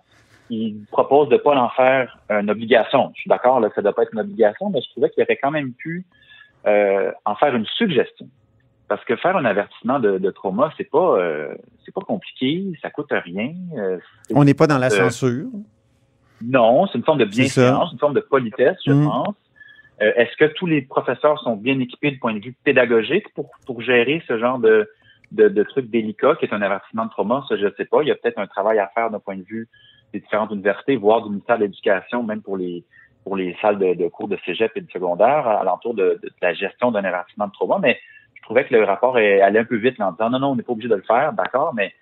Il 0.51 0.85
propose 0.93 1.31
de 1.31 1.37
pas 1.39 1.57
en 1.57 1.71
faire 1.71 2.19
une 2.29 2.51
obligation. 2.51 3.11
Je 3.15 3.23
suis 3.23 3.29
d'accord, 3.31 3.61
là, 3.61 3.71
ça 3.75 3.81
doit 3.83 3.95
pas 3.95 4.03
être 4.03 4.13
une 4.13 4.21
obligation, 4.21 4.69
mais 4.71 4.83
je 4.83 4.91
trouvais 4.91 5.09
qu'il 5.11 5.23
aurait 5.23 5.39
quand 5.43 5.51
même 5.51 5.73
pu 5.73 6.05
euh, 6.67 7.11
en 7.25 7.35
faire 7.35 7.55
une 7.57 7.65
suggestion. 7.67 8.27
Parce 8.87 9.03
que 9.07 9.17
faire 9.17 9.37
un 9.39 9.47
avertissement 9.47 9.99
de, 9.99 10.19
de 10.19 10.31
trauma, 10.31 10.71
c'est 10.77 10.89
pas 10.91 11.19
euh, 11.19 11.55
c'est 11.85 11.95
pas 11.95 12.03
compliqué, 12.03 12.71
ça 12.83 12.91
coûte 12.91 13.09
rien. 13.11 13.55
euh, 13.79 13.99
On 14.35 14.45
n'est 14.45 14.53
pas 14.55 14.67
dans 14.67 14.77
la 14.77 14.91
censure. 14.91 15.47
Non, 16.43 16.87
c'est 16.87 16.99
une 16.99 17.05
forme 17.05 17.19
de 17.19 17.25
bienséance, 17.25 17.93
une 17.93 17.99
forme 17.99 18.15
de 18.15 18.21
politesse, 18.21 18.77
je 18.87 18.93
Mm. 18.93 19.05
pense. 19.07 19.35
Euh, 20.03 20.13
Est-ce 20.17 20.37
que 20.37 20.47
tous 20.55 20.67
les 20.67 20.83
professeurs 20.83 21.39
sont 21.41 21.57
bien 21.57 21.79
équipés 21.79 22.11
du 22.11 22.19
point 22.19 22.35
de 22.35 22.41
vue 22.41 22.55
pédagogique 22.65 23.33
pour, 23.35 23.51
pour 23.67 23.81
gérer 23.81 24.23
ce 24.27 24.39
genre 24.39 24.59
de, 24.59 24.89
de, 25.31 25.49
de 25.49 25.63
truc 25.63 25.89
délicat 25.89 26.35
qui 26.37 26.47
est 26.47 26.53
un 26.53 26.63
avertissement 26.63 27.05
de 27.07 27.11
trauma? 27.11 27.45
Ça, 27.49 27.57
je 27.57 27.67
ne 27.67 27.71
sais 27.77 27.85
pas. 27.85 28.03
Il 28.03 28.09
y 28.09 28.11
a 28.11 28.17
peut-être 28.17 28.39
un 28.39 28.47
travail 28.49 28.79
à 28.81 28.89
faire 28.95 29.11
d'un 29.11 29.21
point 29.21 29.37
de 29.37 29.45
vue 29.45 29.69
des 30.13 30.21
différentes 30.21 30.51
universités, 30.51 30.97
voire 30.97 31.23
du 31.23 31.31
ministère 31.31 31.59
de 31.59 31.65
l'Éducation, 31.65 32.23
même 32.23 32.43
pour 32.43 32.57
les 32.57 32.85
pour 33.23 33.37
les 33.37 33.57
salles 33.63 33.79
de, 33.79 33.95
de 33.95 34.07
cours 34.09 34.29
de 34.29 34.37
cégep 34.45 34.71
et 34.77 34.83
de 34.83 34.91
secondaire, 34.91 35.47
à 35.49 35.65
l'entour 35.65 35.95
de, 35.95 36.21
de 36.23 36.31
la 36.43 36.53
gestion 36.53 36.91
d'un 36.93 37.05
avertissement 37.05 37.47
de 37.47 37.53
trauma. 37.53 37.79
Mais 37.81 37.99
je 38.35 38.43
trouvais 38.43 38.65
que 38.67 38.75
le 38.75 38.85
rapport 38.85 39.17
allé 39.17 39.59
un 39.59 39.65
peu 39.65 39.77
vite 39.77 39.97
là, 39.97 40.09
en 40.09 40.13
disant 40.13 40.29
non, 40.29 40.41
non, 40.41 40.49
on 40.51 40.57
n'est 40.57 40.63
pas 40.63 40.73
obligé 40.73 40.91
de 40.91 40.95
le 40.97 41.03
faire, 41.03 41.33
d'accord, 41.33 41.73
mais 41.75 41.95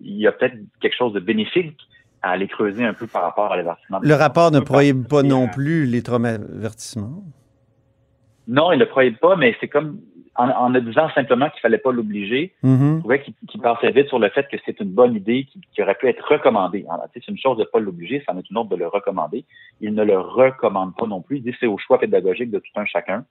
il 0.00 0.18
y 0.18 0.28
a 0.28 0.32
peut-être 0.32 0.54
quelque 0.80 0.94
chose 0.96 1.12
de 1.14 1.18
bénéfique 1.18 1.76
à 2.22 2.30
aller 2.30 2.48
creuser 2.48 2.84
un 2.84 2.94
peu 2.94 3.06
par 3.06 3.22
rapport 3.22 3.52
à 3.52 3.56
l'avertissement. 3.56 4.00
Le 4.02 4.14
rapport 4.14 4.50
ne 4.50 4.60
prohibe 4.60 5.06
pas 5.08 5.22
non 5.22 5.46
à- 5.46 5.48
plus 5.48 5.86
les 5.86 6.02
traumavertissements? 6.02 7.22
Non, 8.46 8.72
il 8.72 8.78
le 8.78 8.86
prohibe 8.86 9.16
pas, 9.18 9.36
mais 9.36 9.54
c'est 9.60 9.68
comme 9.68 10.00
en, 10.36 10.48
en 10.50 10.70
ne 10.70 10.78
disant 10.80 11.10
simplement 11.16 11.50
qu'il 11.50 11.60
fallait 11.60 11.78
pas 11.78 11.90
l'obliger, 11.90 12.54
je 12.62 12.68
Mhm. 12.68 13.00
trouvais 13.00 13.22
qu'il 13.22 13.60
passait 13.60 13.90
vite 13.90 14.06
sur 14.08 14.18
le 14.20 14.28
fait 14.30 14.46
que 14.48 14.56
c'est 14.64 14.78
une 14.80 14.90
bonne 14.90 15.14
idée 15.16 15.44
qui, 15.50 15.60
qui 15.72 15.82
aurait 15.82 15.96
pu 15.96 16.06
être 16.08 16.24
recommandée. 16.32 16.86
C'est 17.12 17.26
une 17.28 17.36
chose 17.38 17.58
de 17.58 17.64
pas 17.64 17.80
l'obliger, 17.80 18.22
c'en 18.24 18.38
est 18.38 18.48
une 18.48 18.56
autre 18.56 18.68
de 18.70 18.76
le 18.76 18.86
recommander. 18.86 19.44
Il 19.80 19.94
ne 19.94 20.04
le 20.04 20.18
recommande 20.18 20.94
pas 20.96 21.06
non 21.06 21.20
plus. 21.22 21.38
Il 21.38 21.42
dit 21.42 21.50
que 21.52 21.56
c'est 21.60 21.66
au 21.66 21.76
choix 21.78 21.98
pédagogique 21.98 22.50
de 22.52 22.58
tout 22.60 22.70
un 22.80 22.84
chacun. 22.86 23.24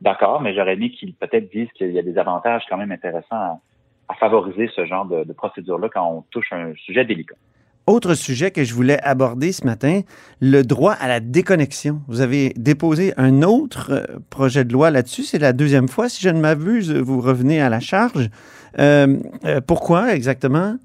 D'accord, 0.00 0.40
mais 0.40 0.54
j'aurais 0.54 0.74
aimé 0.74 0.90
qu'il 0.90 1.14
peut-être 1.14 1.50
dise 1.50 1.68
qu'il 1.74 1.90
y 1.92 1.98
a 1.98 2.02
des 2.02 2.16
avantages 2.16 2.62
quand 2.70 2.76
même 2.76 2.92
intéressants 2.92 3.26
à, 3.36 3.58
à 4.08 4.14
favoriser 4.14 4.68
ce 4.74 4.84
genre 4.86 5.04
de, 5.04 5.24
de 5.24 5.32
procédure-là 5.32 5.88
quand 5.92 6.08
on 6.08 6.22
touche 6.30 6.52
un 6.52 6.72
sujet 6.76 7.04
délicat. 7.04 7.34
Autre 7.88 8.14
sujet 8.14 8.52
que 8.52 8.62
je 8.62 8.74
voulais 8.74 9.00
aborder 9.02 9.50
ce 9.50 9.66
matin, 9.66 10.02
le 10.40 10.62
droit 10.62 10.92
à 10.92 11.08
la 11.08 11.18
déconnexion. 11.18 12.00
Vous 12.06 12.20
avez 12.20 12.50
déposé 12.50 13.12
un 13.16 13.42
autre 13.42 13.90
euh, 13.90 14.18
projet 14.30 14.64
de 14.64 14.72
loi 14.72 14.92
là-dessus. 14.92 15.22
C'est 15.22 15.40
la 15.40 15.52
deuxième 15.52 15.88
fois, 15.88 16.08
si 16.08 16.22
je 16.22 16.28
ne 16.28 16.40
m'abuse, 16.40 16.92
vous 16.92 17.20
revenez 17.20 17.60
à 17.60 17.68
la 17.68 17.80
charge. 17.80 18.28
Euh, 18.78 19.16
euh, 19.44 19.60
pourquoi 19.66 20.14
exactement? 20.14 20.76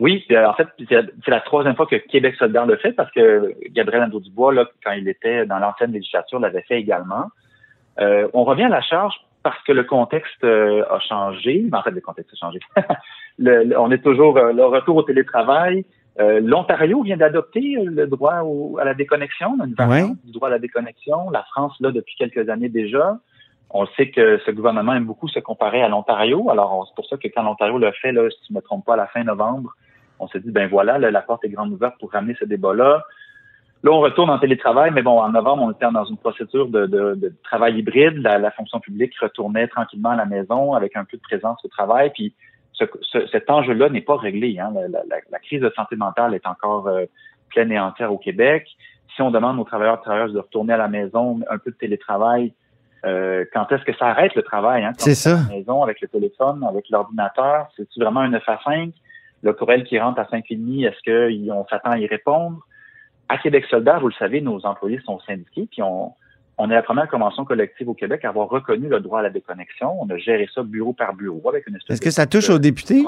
Oui, 0.00 0.24
en 0.30 0.54
fait, 0.54 0.66
c'est 0.88 1.30
la 1.30 1.40
troisième 1.40 1.76
fois 1.76 1.86
que 1.86 1.96
Québec 1.96 2.34
solidaire 2.36 2.66
le 2.66 2.76
fait 2.76 2.92
parce 2.92 3.10
que 3.12 3.54
Gabriel 3.70 4.02
Nadeau-Dubois, 4.02 4.54
quand 4.84 4.92
il 4.92 5.08
était 5.08 5.46
dans 5.46 5.58
l'ancienne 5.58 5.92
législature, 5.92 6.40
l'avait 6.40 6.62
fait 6.62 6.80
également. 6.80 7.26
On 7.98 8.44
revient 8.44 8.64
à 8.64 8.68
la 8.68 8.80
charge 8.80 9.14
parce 9.42 9.62
que 9.64 9.72
le 9.72 9.84
contexte 9.84 10.42
euh, 10.44 10.84
a 10.90 10.98
changé. 11.00 11.64
Mais 11.70 11.78
en 11.78 11.82
fait, 11.82 11.90
le 11.92 12.00
contexte 12.00 12.32
a 12.34 12.36
changé. 12.36 12.58
Le- 13.40 13.62
le- 13.64 13.78
on 13.78 13.90
est 13.92 14.02
toujours 14.02 14.36
euh, 14.36 14.52
le 14.52 14.64
retour 14.64 14.96
au 14.96 15.02
télétravail. 15.04 15.84
Euh, 16.18 16.40
L'Ontario 16.40 17.02
vient 17.04 17.16
d'adopter 17.16 17.76
euh, 17.78 17.84
le 17.88 18.06
droit 18.08 18.40
au- 18.42 18.78
à 18.78 18.84
la 18.84 18.94
déconnexion, 18.94 19.56
une 19.64 19.74
variante 19.74 20.10
Ouais. 20.10 20.16
du 20.24 20.32
droit 20.32 20.48
à 20.48 20.50
la 20.50 20.58
déconnexion. 20.58 21.30
La 21.30 21.44
France, 21.44 21.76
là, 21.80 21.92
depuis 21.92 22.16
quelques 22.16 22.48
années 22.48 22.68
déjà. 22.68 23.18
On 23.70 23.86
sait 23.96 24.10
que 24.10 24.38
ce 24.44 24.50
gouvernement 24.50 24.94
aime 24.94 25.04
beaucoup 25.04 25.28
se 25.28 25.38
comparer 25.38 25.82
à 25.82 25.88
l'Ontario. 25.88 26.50
Alors, 26.50 26.86
c'est 26.88 26.94
pour 26.96 27.06
ça 27.06 27.16
que 27.16 27.28
quand 27.28 27.42
l'Ontario 27.44 27.78
l'a 27.78 27.92
fait, 27.92 28.10
là, 28.12 28.28
si 28.30 28.38
je 28.48 28.52
ne 28.54 28.56
me 28.58 28.62
trompe 28.62 28.84
pas, 28.86 28.94
à 28.94 28.96
la 28.96 29.06
fin 29.06 29.22
novembre, 29.22 29.70
on 30.18 30.26
s'est 30.26 30.40
dit, 30.40 30.50
ben 30.50 30.68
voilà, 30.68 30.98
là, 30.98 31.10
la 31.12 31.22
porte 31.22 31.44
est 31.44 31.48
grande 31.50 31.70
ouverte 31.72 31.94
pour 32.00 32.10
ramener 32.10 32.34
ce 32.40 32.44
débat-là. 32.44 33.04
Là, 33.84 33.92
on 33.92 34.00
retourne 34.00 34.28
en 34.30 34.38
télétravail, 34.38 34.90
mais 34.92 35.02
bon, 35.02 35.20
en 35.20 35.28
novembre, 35.30 35.62
on 35.62 35.70
était 35.70 35.90
dans 35.92 36.04
une 36.04 36.16
procédure 36.16 36.66
de, 36.68 36.86
de- 36.86 37.14
de 37.14 37.32
travail 37.44 37.78
hybride. 37.78 38.16
La, 38.22 38.38
la 38.38 38.50
fonction 38.50 38.80
publique 38.80 39.16
retournait 39.20 39.68
tranquillement 39.68 40.10
à 40.10 40.16
la 40.16 40.24
maison 40.26 40.72
avec 40.74 40.96
un 40.96 41.04
peu 41.04 41.16
de 41.16 41.22
présence 41.22 41.58
au 41.64 41.68
travail. 41.68 42.10
Puis 42.12 42.34
ce- 42.72 42.84
ce- 43.02 43.26
cet 43.28 43.48
enjeu-là 43.50 43.88
n'est 43.88 44.00
pas 44.00 44.16
réglé. 44.16 44.58
Hein. 44.58 44.72
La, 44.74 44.88
la- 44.88 45.20
la 45.30 45.38
crise 45.38 45.60
de 45.60 45.72
santé 45.76 45.94
mentale 45.94 46.34
est 46.34 46.46
encore 46.46 46.88
euh, 46.88 47.04
pleine 47.50 47.70
et 47.70 47.78
entière 47.78 48.12
au 48.12 48.18
Québec. 48.18 48.66
Si 49.14 49.22
on 49.22 49.30
demande 49.30 49.58
aux 49.60 49.64
travailleurs 49.64 49.98
et 49.98 50.02
travailleuses 50.02 50.32
de 50.34 50.40
retourner 50.40 50.72
à 50.72 50.76
la 50.76 50.88
maison, 50.88 51.40
un 51.48 51.58
peu 51.58 51.70
de 51.70 51.76
télétravail, 51.76 52.52
euh, 53.06 53.44
quand 53.52 53.70
est-ce 53.70 53.84
que 53.84 53.94
ça 53.96 54.08
arrête 54.08 54.34
le 54.34 54.42
travail? 54.42 54.84
Hein? 54.84 54.92
C'est 54.98 55.14
ça. 55.14 55.38
à 55.38 55.42
la 55.48 55.56
maison, 55.56 55.82
avec 55.84 56.00
le 56.00 56.08
téléphone, 56.08 56.64
avec 56.68 56.88
l'ordinateur, 56.90 57.68
c'est-tu 57.76 58.00
vraiment 58.00 58.20
un 58.20 58.30
9 58.30 58.42
à 58.48 58.58
5? 58.64 58.90
Le 59.42 59.52
courriel 59.52 59.84
qui 59.84 60.00
rentre 60.00 60.18
à 60.20 60.24
5h30, 60.24 60.84
est-ce 60.88 61.48
qu'on 61.48 61.64
s'attend 61.70 61.90
à 61.92 61.98
y 61.98 62.06
répondre? 62.08 62.58
À 63.28 63.38
Québec 63.38 63.64
solidaire, 63.68 64.00
vous 64.00 64.08
le 64.08 64.14
savez, 64.14 64.40
nos 64.40 64.64
employés 64.64 65.00
sont 65.04 65.20
syndiqués, 65.20 65.68
puis 65.70 65.82
on, 65.82 66.12
on 66.56 66.70
est 66.70 66.74
la 66.74 66.82
première 66.82 67.08
convention 67.08 67.44
collective 67.44 67.88
au 67.88 67.94
Québec 67.94 68.24
à 68.24 68.30
avoir 68.30 68.48
reconnu 68.48 68.88
le 68.88 69.00
droit 69.00 69.20
à 69.20 69.22
la 69.22 69.30
déconnexion. 69.30 70.00
On 70.00 70.08
a 70.10 70.16
géré 70.16 70.48
ça 70.54 70.62
bureau 70.62 70.92
par 70.92 71.14
bureau 71.14 71.42
avec 71.48 71.66
une 71.66 71.76
espèce 71.76 71.94
Est-ce 71.96 72.00
que 72.02 72.10
ça 72.10 72.26
touche 72.26 72.50
aux 72.50 72.58
députés? 72.58 73.04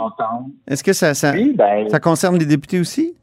Est-ce 0.69 0.85
que 0.85 0.93
ça, 0.93 1.15
ça, 1.15 1.33
Oui, 1.33 1.55
ben, 1.57 1.89
ça 1.89 2.01
concerne 2.01 2.39
les 2.39 2.47
députés 2.47 2.79
aussi? 2.81 3.17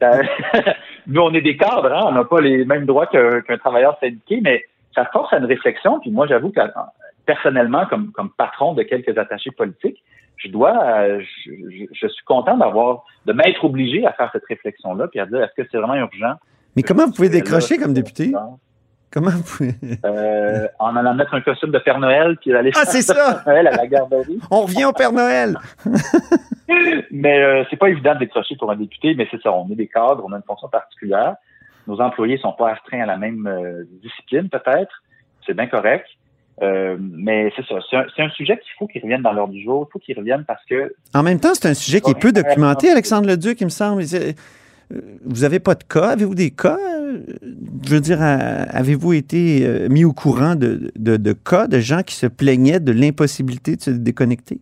ça- 0.00 0.20
nous, 1.06 1.20
on 1.20 1.32
est 1.34 1.42
des 1.42 1.56
cadres, 1.56 1.92
hein, 1.92 2.04
on 2.06 2.12
n'a 2.12 2.24
pas 2.24 2.40
les 2.40 2.64
mêmes 2.64 2.86
droits 2.86 3.06
qu'un 3.06 3.58
travailleur 3.58 3.98
syndiqué, 4.00 4.40
mais 4.42 4.64
ça 4.94 5.04
force 5.12 5.32
à 5.32 5.38
une 5.38 5.44
réflexion. 5.44 6.00
Puis 6.00 6.10
moi, 6.10 6.26
j'avoue 6.26 6.50
que 6.50 6.60
personnellement, 7.26 7.86
comme, 7.86 8.10
comme 8.12 8.30
patron 8.30 8.74
de 8.74 8.82
quelques 8.82 9.16
attachés 9.18 9.50
politiques, 9.52 10.02
je 10.42 10.48
dois, 10.48 10.76
euh, 10.84 11.20
je, 11.44 11.50
je- 11.70 11.84
je 11.92 12.06
suis 12.08 12.24
content 12.24 12.56
d'avoir, 12.56 13.04
de 13.26 13.32
m'être 13.32 13.64
obligé 13.64 14.06
à 14.06 14.12
faire 14.12 14.30
cette 14.32 14.44
réflexion-là, 14.46 15.08
puis 15.08 15.20
à 15.20 15.26
dire, 15.26 15.42
est-ce 15.42 15.62
que 15.62 15.68
c'est 15.70 15.78
vraiment 15.78 15.94
urgent? 15.94 16.34
Mais 16.76 16.82
comment 16.82 17.06
vous 17.06 17.12
pouvez 17.12 17.28
Là, 17.28 17.34
décrocher 17.40 17.78
comme 17.78 17.92
député? 17.94 18.32
Comment 19.12 19.30
vous 19.30 19.42
pouvez... 19.42 19.72
Euh, 20.04 20.68
en 20.78 20.94
allant 20.94 21.14
mettre 21.14 21.34
un 21.34 21.40
costume 21.40 21.72
de 21.72 21.78
Père 21.80 21.98
Noël, 21.98 22.36
puis 22.40 22.54
aller 22.54 22.70
Ah, 22.76 22.84
c'est 22.84 23.02
ça! 23.02 23.14
faire 23.14 23.42
Noël 23.46 23.66
à 23.66 23.72
la 23.72 23.86
garderie. 23.88 24.38
On 24.52 24.62
revient 24.62 24.84
au 24.84 24.92
Père 24.92 25.12
Noël! 25.12 25.56
Mais 27.10 27.42
euh, 27.42 27.64
c'est 27.68 27.76
pas 27.76 27.88
évident 27.88 28.14
de 28.14 28.20
décrocher 28.20 28.54
pour 28.56 28.70
un 28.70 28.76
député, 28.76 29.14
mais 29.16 29.26
c'est 29.30 29.42
ça, 29.42 29.52
on 29.52 29.68
est 29.70 29.74
des 29.74 29.88
cadres, 29.88 30.22
on 30.24 30.32
a 30.32 30.36
une 30.36 30.42
fonction 30.44 30.68
particulière. 30.68 31.34
Nos 31.88 32.00
employés 32.00 32.38
sont 32.38 32.52
pas 32.52 32.70
astreints 32.72 33.00
à 33.02 33.06
la 33.06 33.16
même 33.16 33.46
euh, 33.48 33.82
discipline, 34.02 34.48
peut-être. 34.48 35.02
C'est 35.44 35.54
bien 35.54 35.66
correct. 35.66 36.06
Euh, 36.62 36.96
mais 37.00 37.50
c'est 37.56 37.64
ça, 37.64 37.76
c'est 38.14 38.22
un, 38.22 38.28
sujet 38.30 38.58
qu'il 38.58 38.72
faut 38.78 38.86
qu'il 38.86 39.00
revienne 39.02 39.22
dans 39.22 39.32
l'ordre 39.32 39.52
du 39.52 39.62
jour. 39.62 39.86
Il 39.88 39.92
faut 39.92 39.98
qu'il 39.98 40.16
revienne 40.18 40.44
parce 40.46 40.64
que 40.66 40.94
En 41.14 41.22
même 41.22 41.40
temps, 41.40 41.54
c'est 41.54 41.68
un 41.68 41.74
sujet 41.74 42.00
qui 42.00 42.10
est 42.10 42.18
peu 42.18 42.32
documenté, 42.32 42.90
Alexandre 42.90 43.28
Leduc, 43.28 43.60
il 43.60 43.64
me 43.64 43.70
semble. 43.70 44.02
Euh, 44.12 44.32
Vous 45.24 45.44
avez 45.44 45.60
pas 45.60 45.74
de 45.74 45.84
cas? 45.84 46.08
Avez-vous 46.10 46.34
des 46.34 46.50
cas? 46.50 46.76
Euh, 46.78 47.20
Je 47.86 47.94
veux 47.94 48.00
dire, 48.00 48.18
avez-vous 48.20 49.14
été 49.14 49.88
mis 49.88 50.04
au 50.04 50.12
courant 50.12 50.54
de, 50.54 50.92
de- 50.96 51.16
de 51.16 51.32
cas 51.32 51.66
de 51.66 51.78
gens 51.78 52.02
qui 52.02 52.14
se 52.14 52.26
plaignaient 52.26 52.80
de 52.80 52.92
l'impossibilité 52.92 53.76
de 53.76 53.80
se 53.80 53.90
déconnecter? 53.90 54.60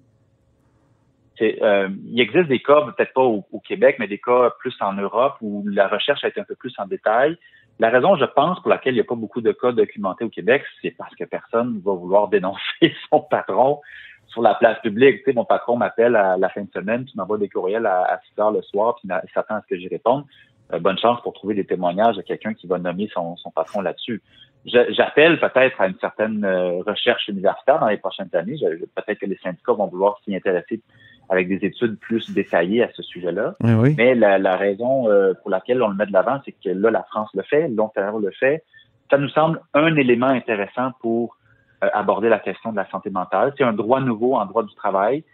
euh, 1.40 1.88
il 2.06 2.20
existe 2.20 2.48
des 2.48 2.60
cas, 2.60 2.82
peut-être 2.96 3.12
pas 3.12 3.22
au, 3.22 3.44
au, 3.52 3.60
Québec, 3.60 3.96
mais 3.98 4.08
des 4.08 4.18
cas 4.18 4.50
plus 4.58 4.74
en 4.80 4.94
Europe 4.94 5.36
où 5.40 5.64
la 5.68 5.88
recherche 5.88 6.24
a 6.24 6.28
été 6.28 6.40
un 6.40 6.44
peu 6.44 6.54
plus 6.54 6.74
en 6.78 6.86
détail. 6.86 7.36
La 7.78 7.90
raison, 7.90 8.16
je 8.16 8.24
pense, 8.24 8.60
pour 8.60 8.70
laquelle 8.70 8.94
il 8.94 8.96
n'y 8.96 9.02
a 9.02 9.04
pas 9.04 9.14
beaucoup 9.14 9.40
de 9.40 9.52
cas 9.52 9.70
documentés 9.72 10.24
au 10.24 10.28
Québec, 10.28 10.64
c'est 10.82 10.90
parce 10.90 11.14
que 11.14 11.24
personne 11.24 11.80
va 11.84 11.92
vouloir 11.92 12.28
dénoncer 12.28 12.94
son 13.10 13.20
patron 13.20 13.80
sur 14.26 14.42
la 14.42 14.54
place 14.54 14.78
publique. 14.80 15.18
Tu 15.18 15.24
sais, 15.24 15.32
mon 15.32 15.44
patron 15.44 15.76
m'appelle 15.76 16.16
à 16.16 16.36
la 16.36 16.48
fin 16.48 16.62
de 16.62 16.70
semaine, 16.72 17.04
tu 17.04 17.16
m'envoies 17.16 17.38
des 17.38 17.48
courriels 17.48 17.86
à, 17.86 18.20
6 18.34 18.40
heures 18.40 18.50
le 18.50 18.62
soir, 18.62 18.96
puis 18.96 19.08
il 19.08 19.30
s'attend 19.32 19.56
à 19.56 19.62
ce 19.62 19.66
que 19.66 19.76
j'y 19.76 19.88
réponde. 19.88 20.24
Euh, 20.72 20.80
bonne 20.80 20.98
chance 20.98 21.20
pour 21.22 21.32
trouver 21.32 21.54
des 21.54 21.64
témoignages 21.64 22.16
de 22.16 22.22
quelqu'un 22.22 22.52
qui 22.52 22.66
va 22.66 22.78
nommer 22.78 23.08
son, 23.14 23.36
son 23.36 23.50
patron 23.50 23.80
là-dessus. 23.80 24.22
J'appelle 24.66 25.40
peut-être 25.40 25.80
à 25.80 25.86
une 25.86 25.98
certaine 25.98 26.44
euh, 26.44 26.82
recherche 26.82 27.28
universitaire 27.28 27.78
dans 27.78 27.86
les 27.86 27.96
prochaines 27.96 28.28
années. 28.34 28.56
Peut-être 28.58 29.18
que 29.18 29.26
les 29.26 29.38
syndicats 29.38 29.72
vont 29.72 29.86
vouloir 29.86 30.18
s'y 30.24 30.34
intéresser 30.34 30.82
avec 31.28 31.48
des 31.48 31.66
études 31.66 31.98
plus 31.98 32.30
détaillées 32.30 32.82
à 32.82 32.90
ce 32.92 33.02
sujet-là. 33.02 33.54
Mais 33.96 34.14
la, 34.14 34.38
la 34.38 34.56
raison 34.56 35.08
euh, 35.10 35.34
pour 35.34 35.50
laquelle 35.50 35.82
on 35.82 35.88
le 35.88 35.94
met 35.94 36.06
de 36.06 36.12
l'avant, 36.12 36.40
c'est 36.44 36.52
que 36.52 36.70
là, 36.70 36.90
la 36.90 37.02
France 37.04 37.30
le 37.34 37.42
fait, 37.42 37.68
l'Ontario 37.68 38.18
le 38.18 38.30
fait. 38.30 38.64
Ça 39.10 39.18
nous 39.18 39.28
semble 39.30 39.60
un 39.74 39.94
élément 39.96 40.26
intéressant 40.26 40.92
pour 41.00 41.36
euh, 41.84 41.88
aborder 41.92 42.28
la 42.28 42.38
question 42.38 42.72
de 42.72 42.76
la 42.76 42.88
santé 42.90 43.10
mentale. 43.10 43.52
C'est 43.56 43.64
un 43.64 43.72
droit 43.72 44.00
nouveau 44.00 44.34
en 44.34 44.46
droit 44.46 44.62
du 44.62 44.74
travail. 44.74 45.24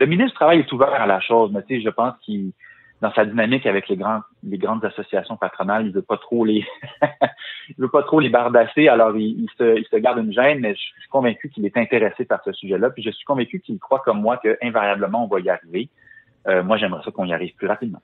Le 0.00 0.06
ministre 0.06 0.32
du 0.32 0.36
Travail 0.36 0.60
est 0.60 0.72
ouvert 0.72 0.92
à 0.94 1.06
la 1.06 1.20
chose, 1.20 1.50
mais 1.52 1.62
tu 1.62 1.76
sais, 1.76 1.82
je 1.82 1.90
pense 1.90 2.14
qu'il 2.22 2.52
dans 3.02 3.12
sa 3.12 3.24
dynamique 3.26 3.66
avec 3.66 3.88
les 3.88 3.96
grands 3.96 4.20
les 4.44 4.58
grandes 4.58 4.84
associations 4.84 5.36
patronales, 5.36 5.86
il 5.86 5.92
veut 5.92 6.02
pas 6.02 6.16
trop 6.16 6.44
les 6.44 6.64
il 7.02 7.74
veut 7.76 7.88
pas 7.88 8.04
trop 8.04 8.20
les 8.20 8.30
bardasser, 8.30 8.86
alors 8.88 9.16
il, 9.16 9.48
se, 9.58 9.76
il 9.76 9.84
se 9.84 9.96
garde 9.96 10.18
une 10.18 10.32
gêne, 10.32 10.60
mais 10.60 10.74
je 10.74 10.80
suis 10.80 11.08
convaincu 11.10 11.50
qu'il 11.50 11.66
est 11.66 11.76
intéressé 11.76 12.24
par 12.24 12.42
ce 12.44 12.52
sujet-là, 12.52 12.90
puis 12.90 13.02
je 13.02 13.10
suis 13.10 13.24
convaincu 13.24 13.60
qu'il 13.60 13.78
croit 13.80 13.98
comme 14.04 14.20
moi 14.20 14.36
que 14.36 14.56
invariablement 14.62 15.24
on 15.24 15.26
va 15.26 15.40
y 15.40 15.50
arriver. 15.50 15.88
Euh, 16.48 16.62
moi, 16.62 16.76
j'aimerais 16.76 17.02
ça 17.04 17.10
qu'on 17.10 17.26
y 17.26 17.34
arrive 17.34 17.54
plus 17.54 17.68
rapidement. 17.68 18.00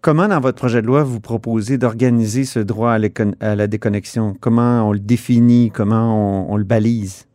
Comment, 0.00 0.28
dans 0.28 0.40
votre 0.40 0.58
projet 0.58 0.80
de 0.80 0.86
loi, 0.86 1.02
vous 1.02 1.20
proposez 1.20 1.78
d'organiser 1.78 2.44
ce 2.44 2.58
droit 2.58 2.92
à, 2.92 2.98
la 3.54 3.66
déconnexion? 3.66 4.34
Comment 4.40 4.88
on 4.88 4.92
le 4.92 4.98
définit? 4.98 5.70
Comment 5.70 6.46
on, 6.48 6.52
on 6.52 6.56
le 6.56 6.64
balise? 6.64 7.28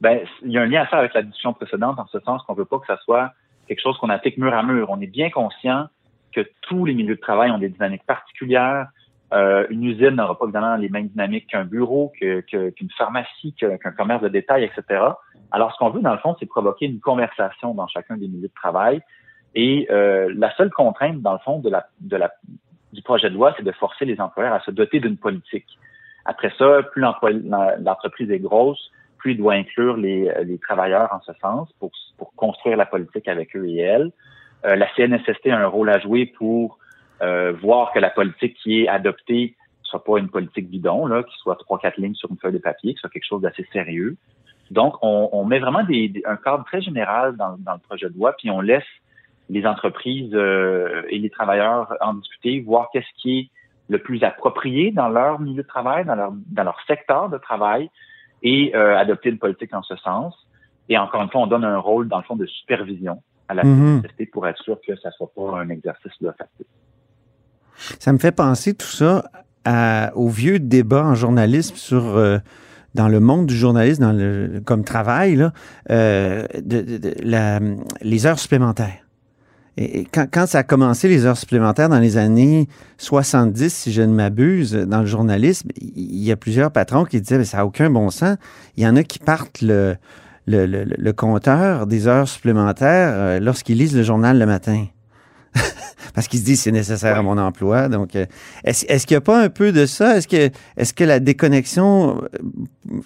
Ben, 0.00 0.20
il 0.42 0.50
y 0.50 0.58
a 0.58 0.62
un 0.62 0.66
lien 0.66 0.82
à 0.82 0.86
faire 0.86 0.98
avec 0.98 1.14
la 1.14 1.22
discussion 1.22 1.52
précédente, 1.52 1.98
en 1.98 2.06
ce 2.06 2.18
sens 2.20 2.42
qu'on 2.42 2.54
veut 2.54 2.64
pas 2.64 2.78
que 2.78 2.86
ça 2.86 2.98
soit 3.04 3.32
quelque 3.66 3.80
chose 3.80 3.96
qu'on 3.98 4.10
applique 4.10 4.38
mur 4.38 4.54
à 4.54 4.62
mur. 4.62 4.88
On 4.90 5.00
est 5.00 5.06
bien 5.06 5.30
conscient 5.30 5.86
que 6.32 6.46
tous 6.62 6.84
les 6.84 6.94
milieux 6.94 7.16
de 7.16 7.20
travail 7.20 7.50
ont 7.50 7.58
des 7.58 7.68
dynamiques 7.68 8.04
particulières. 8.06 8.88
Euh, 9.32 9.66
une 9.70 9.84
usine 9.84 10.10
n'aura 10.10 10.38
pas 10.38 10.44
évidemment 10.44 10.76
les 10.76 10.88
mêmes 10.88 11.08
dynamiques 11.08 11.48
qu'un 11.48 11.64
bureau, 11.64 12.12
qu'une 12.18 12.90
pharmacie, 12.96 13.54
qu'un 13.54 13.92
commerce 13.92 14.22
de 14.22 14.28
détail, 14.28 14.64
etc. 14.64 15.02
Alors, 15.50 15.72
ce 15.72 15.78
qu'on 15.78 15.90
veut, 15.90 16.02
dans 16.02 16.12
le 16.12 16.18
fond, 16.18 16.36
c'est 16.38 16.46
provoquer 16.46 16.86
une 16.86 17.00
conversation 17.00 17.74
dans 17.74 17.86
chacun 17.86 18.16
des 18.16 18.28
milieux 18.28 18.48
de 18.48 18.54
travail. 18.54 19.00
Et 19.54 19.86
euh, 19.90 20.32
la 20.36 20.54
seule 20.56 20.70
contrainte, 20.70 21.20
dans 21.22 21.32
le 21.32 21.38
fond, 21.38 21.60
de 21.60 21.70
la, 21.70 21.86
de 22.00 22.16
la, 22.16 22.32
du 22.92 23.02
projet 23.02 23.30
de 23.30 23.34
loi, 23.34 23.54
c'est 23.56 23.62
de 23.62 23.72
forcer 23.72 24.04
les 24.04 24.20
employeurs 24.20 24.54
à 24.54 24.60
se 24.60 24.70
doter 24.70 25.00
d'une 25.00 25.16
politique. 25.16 25.66
Après 26.24 26.52
ça, 26.58 26.82
plus 26.90 27.02
l'entreprise 27.02 28.30
est 28.30 28.38
grosse, 28.38 28.90
il 29.32 29.38
doit 29.38 29.54
inclure 29.54 29.96
les, 29.96 30.32
les 30.44 30.58
travailleurs 30.58 31.12
en 31.12 31.20
ce 31.20 31.32
sens 31.40 31.68
pour, 31.78 31.90
construire 32.36 32.76
la 32.76 32.86
politique 32.86 33.28
avec 33.28 33.54
eux 33.56 33.66
et 33.68 33.78
elles. 33.78 34.10
Euh, 34.64 34.76
la 34.76 34.88
CNSST 34.94 35.48
a 35.48 35.58
un 35.58 35.66
rôle 35.66 35.90
à 35.90 35.98
jouer 35.98 36.26
pour 36.26 36.78
euh, 37.22 37.52
voir 37.52 37.92
que 37.92 37.98
la 37.98 38.10
politique 38.10 38.56
qui 38.62 38.82
est 38.82 38.88
adoptée 38.88 39.56
soit 39.82 40.02
pas 40.02 40.18
une 40.18 40.28
politique 40.28 40.68
bidon, 40.68 41.06
là, 41.06 41.22
qui 41.22 41.36
soit 41.38 41.56
trois, 41.56 41.78
quatre 41.78 41.98
lignes 41.98 42.14
sur 42.14 42.30
une 42.30 42.38
feuille 42.38 42.54
de 42.54 42.58
papier, 42.58 42.94
que 42.94 43.00
soit 43.00 43.10
quelque 43.10 43.26
chose 43.26 43.42
d'assez 43.42 43.66
sérieux. 43.72 44.16
Donc, 44.70 44.96
on, 45.02 45.44
met 45.44 45.58
vraiment 45.58 45.80
un 45.80 46.36
cadre 46.36 46.64
très 46.64 46.80
général 46.80 47.36
dans, 47.36 47.50
le 47.50 47.80
projet 47.86 48.08
de 48.08 48.14
loi, 48.14 48.34
puis 48.36 48.50
on 48.50 48.60
laisse 48.60 48.82
les 49.50 49.66
entreprises 49.66 50.34
euh, 50.34 51.02
et 51.10 51.18
les 51.18 51.28
travailleurs 51.28 51.94
en 52.00 52.14
discuter, 52.14 52.60
voir 52.60 52.88
qu'est-ce 52.92 53.20
qui 53.20 53.38
est 53.38 53.48
le 53.90 53.98
plus 53.98 54.24
approprié 54.24 54.90
dans 54.90 55.10
leur 55.10 55.38
milieu 55.38 55.62
de 55.62 55.68
travail, 55.68 56.06
dans 56.06 56.64
leur 56.64 56.80
secteur 56.86 57.28
de 57.28 57.36
travail, 57.36 57.90
et 58.44 58.76
euh, 58.76 58.96
adopter 58.96 59.30
une 59.30 59.38
politique 59.38 59.74
en 59.74 59.82
ce 59.82 59.96
sens. 59.96 60.34
Et 60.88 60.96
encore 60.96 61.22
une 61.22 61.30
fois, 61.30 61.40
on 61.40 61.46
donne 61.46 61.64
un 61.64 61.78
rôle, 61.78 62.08
dans 62.08 62.18
le 62.18 62.24
fond, 62.24 62.36
de 62.36 62.46
supervision 62.46 63.22
à 63.48 63.54
la 63.54 63.64
mm 63.64 64.02
pour 64.32 64.46
être 64.46 64.62
sûr 64.62 64.78
que 64.86 64.94
ça 64.96 65.08
ne 65.08 65.12
soit 65.14 65.30
pas 65.34 65.58
un 65.58 65.68
exercice 65.70 66.12
de 66.20 66.30
facile. 66.30 66.66
Ça 67.98 68.12
me 68.12 68.18
fait 68.18 68.32
penser 68.32 68.74
tout 68.74 68.86
ça 68.86 69.24
au 70.14 70.28
vieux 70.28 70.58
débat 70.58 71.04
en 71.04 71.14
journalisme 71.14 71.76
sur 71.76 72.16
euh, 72.16 72.38
dans 72.94 73.08
le 73.08 73.20
monde 73.20 73.46
du 73.46 73.56
journalisme, 73.56 74.02
dans 74.02 74.12
le, 74.12 74.60
comme 74.64 74.84
travail, 74.84 75.36
là, 75.36 75.52
euh, 75.90 76.46
de, 76.62 77.14
la, 77.22 77.60
les 78.02 78.26
heures 78.26 78.38
supplémentaires. 78.38 79.03
Et, 79.76 80.06
quand, 80.12 80.26
quand, 80.30 80.46
ça 80.46 80.58
a 80.58 80.62
commencé, 80.62 81.08
les 81.08 81.26
heures 81.26 81.36
supplémentaires, 81.36 81.88
dans 81.88 81.98
les 81.98 82.16
années 82.16 82.68
70, 82.98 83.72
si 83.72 83.92
je 83.92 84.02
ne 84.02 84.14
m'abuse, 84.14 84.72
dans 84.72 85.00
le 85.00 85.06
journalisme, 85.06 85.68
il 85.80 86.22
y 86.22 86.30
a 86.30 86.36
plusieurs 86.36 86.70
patrons 86.70 87.04
qui 87.04 87.20
disaient, 87.20 87.38
mais 87.38 87.44
ça 87.44 87.58
n'a 87.58 87.66
aucun 87.66 87.90
bon 87.90 88.10
sens. 88.10 88.36
Il 88.76 88.84
y 88.84 88.86
en 88.86 88.96
a 88.96 89.02
qui 89.02 89.18
partent 89.18 89.62
le, 89.62 89.96
le, 90.46 91.12
compteur 91.12 91.86
des 91.86 92.06
heures 92.06 92.28
supplémentaires 92.28 93.12
euh, 93.14 93.40
lorsqu'ils 93.40 93.78
lisent 93.78 93.96
le 93.96 94.02
journal 94.02 94.38
le 94.38 94.46
matin. 94.46 94.86
Parce 96.14 96.28
qu'ils 96.28 96.40
se 96.40 96.44
disent 96.44 96.60
c'est 96.62 96.72
nécessaire 96.72 97.18
à 97.18 97.22
mon 97.22 97.38
emploi. 97.38 97.88
Donc, 97.88 98.14
euh, 98.14 98.26
est-ce 98.64 98.84
est 98.86 99.04
qu'il 99.04 99.14
n'y 99.14 99.18
a 99.18 99.22
pas 99.22 99.42
un 99.42 99.48
peu 99.48 99.72
de 99.72 99.86
ça? 99.86 100.16
Est-ce 100.16 100.28
que, 100.28 100.50
est 100.76 100.92
que 100.92 101.04
la 101.04 101.18
déconnexion 101.18 102.22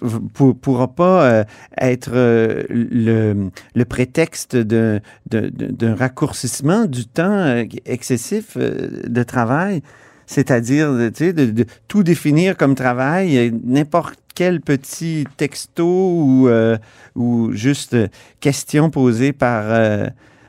euh, 0.03 0.19
pour, 0.33 0.55
pourra 0.55 0.87
pas 0.87 1.45
être 1.77 2.11
le, 2.13 3.49
le 3.73 3.85
prétexte 3.85 4.55
d'un 4.55 5.95
raccourcissement 5.95 6.85
du 6.85 7.05
temps 7.07 7.63
excessif 7.85 8.57
de 8.57 9.23
travail? 9.23 9.81
C'est-à-dire, 10.27 10.91
tu 11.11 11.25
sais, 11.25 11.33
de, 11.33 11.45
de, 11.45 11.65
tout 11.87 12.03
définir 12.03 12.55
comme 12.55 12.75
travail, 12.75 13.51
n'importe 13.65 14.19
quel 14.39 14.61
petit 14.61 15.25
texto 15.35 15.85
ou, 15.85 16.47
euh, 16.47 16.77
ou 17.13 17.51
juste 17.51 17.97
question 18.39 18.89
posée 18.89 19.33
par, 19.33 19.63
euh, 19.65 20.07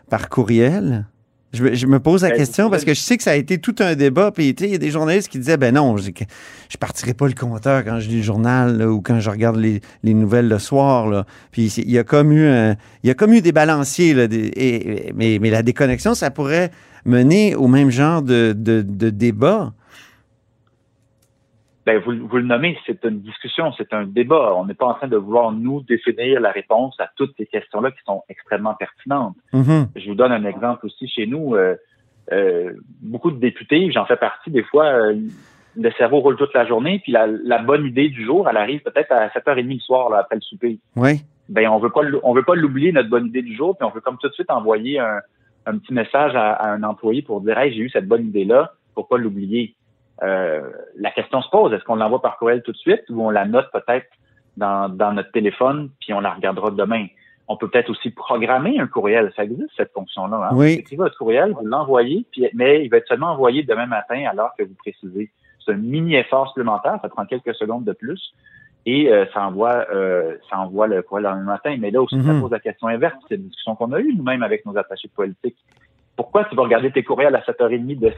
par 0.08 0.28
courriel? 0.28 1.06
Je, 1.52 1.74
je, 1.74 1.86
me 1.86 1.98
pose 1.98 2.22
la 2.22 2.30
ben, 2.30 2.36
question 2.36 2.70
parce 2.70 2.84
que 2.84 2.94
je 2.94 3.00
sais 3.00 3.16
que 3.16 3.24
ça 3.24 3.32
a 3.32 3.34
été 3.34 3.58
tout 3.58 3.74
un 3.80 3.96
débat. 3.96 4.30
Puis, 4.30 4.50
il 4.50 4.66
y 4.66 4.74
a 4.74 4.78
des 4.78 4.90
journalistes 4.90 5.28
qui 5.28 5.38
disaient 5.38 5.56
ben 5.56 5.74
non, 5.74 5.96
je 5.96 6.08
ne 6.08 6.12
partirai 6.78 7.12
pas 7.12 7.26
le 7.26 7.34
compteur 7.34 7.84
quand 7.84 7.98
je 7.98 8.08
lis 8.08 8.18
le 8.18 8.22
journal 8.22 8.82
ou 8.82 9.00
quand 9.00 9.18
je 9.18 9.30
regarde 9.30 9.56
les, 9.56 9.80
les, 10.04 10.14
nouvelles 10.14 10.48
le 10.48 10.58
soir. 10.58 11.08
Là. 11.08 11.26
Puis, 11.50 11.66
il 11.78 11.90
y, 11.90 11.98
a 11.98 12.04
comme 12.04 12.32
eu 12.32 12.46
il 13.02 13.08
y 13.08 13.10
a 13.10 13.14
comme 13.14 13.32
eu 13.32 13.40
des 13.40 13.52
balanciers. 13.52 14.14
Là, 14.14 14.28
et, 14.30 15.12
mais, 15.16 15.38
mais 15.40 15.50
la 15.50 15.62
déconnexion, 15.62 16.14
ça 16.14 16.30
pourrait 16.30 16.70
mener 17.04 17.56
au 17.56 17.66
même 17.66 17.90
genre 17.90 18.22
de, 18.22 18.54
de, 18.56 18.82
de 18.82 19.10
débat. 19.10 19.72
Ben, 21.90 21.98
vous, 21.98 22.24
vous, 22.28 22.36
le 22.36 22.44
nommez, 22.44 22.78
c'est 22.86 23.04
une 23.04 23.20
discussion, 23.20 23.72
c'est 23.76 23.92
un 23.92 24.04
débat. 24.04 24.54
On 24.54 24.64
n'est 24.64 24.74
pas 24.74 24.86
en 24.86 24.94
train 24.94 25.08
de 25.08 25.16
vouloir 25.16 25.50
nous 25.50 25.80
définir 25.80 26.40
la 26.40 26.52
réponse 26.52 26.94
à 27.00 27.10
toutes 27.16 27.34
ces 27.36 27.46
questions-là 27.46 27.90
qui 27.90 27.98
sont 28.06 28.22
extrêmement 28.28 28.74
pertinentes. 28.74 29.34
Mm-hmm. 29.52 29.88
Je 29.96 30.08
vous 30.08 30.14
donne 30.14 30.30
un 30.30 30.44
exemple 30.44 30.86
aussi 30.86 31.08
chez 31.08 31.26
nous. 31.26 31.56
Euh, 31.56 31.74
euh, 32.30 32.74
beaucoup 33.02 33.32
de 33.32 33.40
députés, 33.40 33.90
j'en 33.90 34.06
fais 34.06 34.16
partie 34.16 34.52
des 34.52 34.62
fois, 34.62 34.84
euh, 34.84 35.16
le 35.76 35.90
cerveau 35.98 36.20
roule 36.20 36.36
toute 36.36 36.54
la 36.54 36.64
journée, 36.64 37.00
puis 37.02 37.10
la, 37.10 37.26
la, 37.26 37.58
bonne 37.58 37.84
idée 37.84 38.08
du 38.08 38.24
jour, 38.24 38.48
elle 38.48 38.56
arrive 38.56 38.82
peut-être 38.82 39.10
à 39.10 39.26
7h30 39.26 39.74
le 39.74 39.80
soir 39.80 40.10
là, 40.10 40.18
après 40.18 40.36
le 40.36 40.42
souper. 40.42 40.78
Oui. 40.94 41.22
Ben 41.48 41.66
on 41.68 41.80
veut 41.80 41.90
pas 41.90 42.02
on 42.22 42.34
veut 42.34 42.44
pas 42.44 42.54
l'oublier 42.54 42.92
notre 42.92 43.10
bonne 43.10 43.26
idée 43.26 43.42
du 43.42 43.56
jour, 43.56 43.76
puis 43.76 43.84
on 43.84 43.90
veut 43.90 44.00
comme 44.00 44.18
tout 44.18 44.28
de 44.28 44.34
suite 44.34 44.50
envoyer 44.50 45.00
un, 45.00 45.18
un 45.66 45.76
petit 45.78 45.92
message 45.92 46.36
à, 46.36 46.52
à, 46.52 46.70
un 46.70 46.84
employé 46.84 47.22
pour 47.22 47.40
dire 47.40 47.58
hey 47.58 47.72
j'ai 47.72 47.80
eu 47.80 47.90
cette 47.90 48.06
bonne 48.06 48.26
idée 48.26 48.44
là, 48.44 48.74
pour 48.94 49.08
pas 49.08 49.18
l'oublier? 49.18 49.74
Euh, 50.22 50.62
la 50.96 51.10
question 51.10 51.40
se 51.42 51.48
pose, 51.50 51.72
est-ce 51.72 51.84
qu'on 51.84 51.96
l'envoie 51.96 52.20
par 52.22 52.36
courriel 52.38 52.62
tout 52.62 52.72
de 52.72 52.76
suite 52.76 53.02
ou 53.08 53.22
on 53.22 53.30
la 53.30 53.44
note 53.46 53.70
peut-être 53.72 54.06
dans, 54.56 54.88
dans 54.88 55.12
notre 55.12 55.32
téléphone 55.32 55.90
puis 56.00 56.12
on 56.12 56.20
la 56.20 56.30
regardera 56.32 56.70
demain? 56.70 57.06
On 57.48 57.56
peut 57.56 57.68
peut-être 57.68 57.90
aussi 57.90 58.10
programmer 58.10 58.78
un 58.78 58.86
courriel. 58.86 59.32
Ça 59.34 59.42
existe, 59.44 59.70
cette 59.76 59.92
fonction-là. 59.92 60.36
Hein? 60.50 60.54
Oui. 60.54 60.74
Vous 60.74 60.80
écrivez 60.80 61.02
votre 61.02 61.18
courriel, 61.18 61.52
vous 61.52 61.66
l'envoyez, 61.66 62.24
mais 62.54 62.84
il 62.84 62.88
va 62.90 62.98
être 62.98 63.08
seulement 63.08 63.32
envoyé 63.32 63.62
demain 63.64 63.86
matin 63.86 64.24
alors 64.30 64.54
que 64.56 64.62
vous 64.62 64.74
précisez. 64.74 65.30
C'est 65.64 65.72
un 65.72 65.76
mini 65.76 66.14
effort 66.16 66.48
supplémentaire, 66.48 66.98
ça 67.02 67.08
prend 67.08 67.26
quelques 67.26 67.54
secondes 67.54 67.84
de 67.84 67.92
plus. 67.92 68.32
Et 68.86 69.12
euh, 69.12 69.26
ça 69.34 69.46
envoie 69.46 69.84
euh, 69.92 70.36
ça 70.48 70.58
envoie 70.58 70.86
le 70.86 71.02
courriel 71.02 71.34
le 71.34 71.44
matin. 71.44 71.76
Mais 71.78 71.90
là 71.90 72.00
aussi, 72.00 72.16
ça 72.22 72.32
Mhm. 72.32 72.40
pose 72.40 72.50
la 72.50 72.60
question 72.60 72.86
inverse. 72.88 73.14
C'est 73.28 73.34
une 73.34 73.42
discussion 73.48 73.74
qu'on 73.74 73.92
a 73.92 74.00
eue 74.00 74.14
nous-mêmes 74.14 74.42
avec 74.42 74.64
nos 74.64 74.76
attachés 74.78 75.08
politiques. 75.14 75.58
Pourquoi 76.20 76.44
tu 76.44 76.54
vas 76.54 76.64
regarder 76.64 76.90
tes 76.92 77.02
courriels 77.02 77.34
à 77.34 77.40
7h30 77.40 77.98
de, 77.98 78.12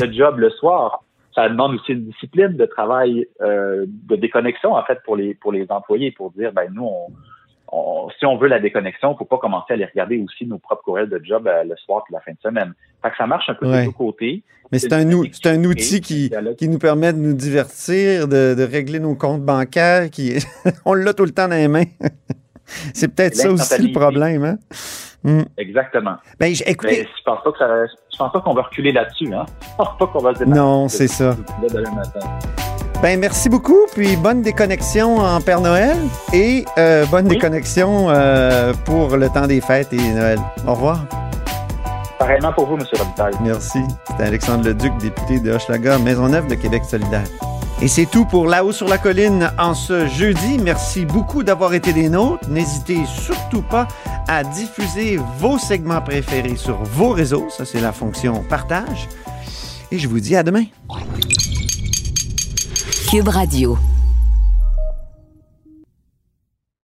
de 0.06 0.12
job 0.12 0.38
le 0.38 0.50
soir? 0.50 1.02
Ça 1.34 1.48
demande 1.48 1.74
aussi 1.74 1.92
une 1.92 2.04
discipline 2.04 2.56
de 2.56 2.66
travail, 2.66 3.26
euh, 3.40 3.84
de 3.88 4.14
déconnexion, 4.14 4.74
en 4.76 4.84
fait, 4.84 5.00
pour 5.04 5.16
les 5.16 5.34
pour 5.34 5.50
les 5.50 5.66
employés, 5.70 6.12
pour 6.12 6.30
dire, 6.30 6.52
ben 6.52 6.70
nous, 6.72 6.84
on, 6.84 7.06
on- 7.76 8.08
si 8.16 8.24
on 8.26 8.36
veut 8.36 8.46
la 8.46 8.60
déconnexion, 8.60 9.12
il 9.14 9.18
faut 9.18 9.24
pas 9.24 9.38
commencer 9.38 9.70
à 9.70 9.72
aller 9.74 9.86
regarder 9.86 10.22
aussi 10.24 10.46
nos 10.46 10.58
propres 10.58 10.84
courriels 10.84 11.08
de 11.08 11.20
job 11.24 11.48
euh, 11.48 11.64
le 11.64 11.74
soir 11.84 12.04
et 12.08 12.12
la 12.12 12.20
fin 12.20 12.30
de 12.30 12.38
semaine. 12.40 12.72
Fait 13.02 13.10
que 13.10 13.16
ça 13.16 13.26
marche 13.26 13.48
un 13.48 13.54
peu 13.54 13.66
Ouais. 13.68 13.80
de 13.80 13.86
tous 13.86 13.92
côtés. 14.06 14.44
Mais 14.70 14.78
c'est 14.78 14.92
un, 14.92 15.10
ou- 15.12 15.24
c'est 15.32 15.48
un 15.48 15.64
outil 15.64 16.00
qui, 16.00 16.30
qui 16.58 16.68
nous 16.68 16.78
permet 16.78 17.12
de 17.12 17.18
nous 17.18 17.34
divertir, 17.34 18.28
de, 18.28 18.54
de 18.54 18.62
régler 18.62 19.00
nos 19.00 19.16
comptes 19.16 19.42
bancaires. 19.42 20.08
Qui, 20.10 20.34
on 20.84 20.94
l'a 20.94 21.12
tout 21.12 21.24
le 21.24 21.32
temps 21.32 21.48
dans 21.48 21.56
les 21.56 21.66
mains. 21.66 21.90
c'est 22.94 23.12
peut-être 23.12 23.34
ça 23.34 23.50
aussi 23.50 23.82
le 23.88 23.92
problème. 23.92 24.44
Hein? 24.44 24.58
Hmm. 25.24 25.42
Exactement. 25.56 26.16
Ben, 26.38 26.50
Mais 26.50 26.52
écoutez, 26.70 27.08
je 27.16 27.22
pense 27.24 27.42
pas 27.42 27.50
que 27.52 27.58
ça, 27.58 27.66
je 28.12 28.16
pense 28.18 28.30
pas 28.32 28.40
qu'on 28.40 28.52
va 28.54 28.62
reculer 28.62 28.92
là-dessus, 28.92 29.32
hein. 29.34 29.46
Je 29.62 29.76
pense 29.78 29.98
pas 29.98 30.06
qu'on 30.06 30.18
va 30.20 30.34
se 30.34 30.40
démarrer 30.40 30.60
non, 30.60 30.88
c'est 30.88 31.08
ça. 31.08 31.34
Ben, 33.02 33.18
merci 33.18 33.48
beaucoup, 33.48 33.86
puis 33.94 34.16
bonne 34.16 34.42
déconnexion 34.42 35.18
en 35.18 35.40
Père 35.40 35.60
Noël 35.60 35.96
et 36.32 36.64
euh, 36.78 37.04
bonne 37.06 37.24
Oui. 37.26 37.36
déconnexion 37.36 38.08
euh, 38.10 38.72
pour 38.84 39.16
le 39.16 39.28
temps 39.28 39.46
des 39.46 39.60
fêtes 39.60 39.92
et 39.92 39.96
Noël. 40.12 40.38
Au 40.66 40.72
revoir. 40.74 41.00
Pareillement 42.18 42.52
pour 42.52 42.66
vous, 42.66 42.76
M. 42.76 42.84
Robitaille. 42.98 43.34
Merci. 43.42 43.80
C'était 44.06 44.22
Alexandre 44.24 44.64
Leduc, 44.68 44.96
député 44.98 45.40
de 45.40 45.52
Hochelaga, 45.52 45.98
Maisonneuve 45.98 46.46
de 46.48 46.54
Québec 46.54 46.84
solidaire. 46.84 47.24
Et 47.82 47.88
c'est 47.88 48.06
tout 48.06 48.24
pour 48.24 48.46
Là-haut 48.46 48.72
sur 48.72 48.88
la 48.88 48.98
colline 48.98 49.50
en 49.58 49.74
ce 49.74 50.06
jeudi. 50.06 50.58
Merci 50.58 51.04
beaucoup 51.04 51.42
d'avoir 51.42 51.74
été 51.74 51.92
des 51.92 52.08
nôtres. 52.08 52.48
N'hésitez 52.48 53.04
surtout 53.06 53.62
pas 53.62 53.88
à 54.28 54.44
diffuser 54.44 55.18
vos 55.38 55.58
segments 55.58 56.00
préférés 56.00 56.56
sur 56.56 56.82
vos 56.82 57.10
réseaux. 57.10 57.48
Ça, 57.50 57.64
c'est 57.64 57.80
la 57.80 57.92
fonction 57.92 58.42
partage. 58.48 59.08
Et 59.90 59.98
je 59.98 60.08
vous 60.08 60.20
dis 60.20 60.36
à 60.36 60.42
demain. 60.42 60.64
Cube 63.10 63.28
Radio. 63.28 63.78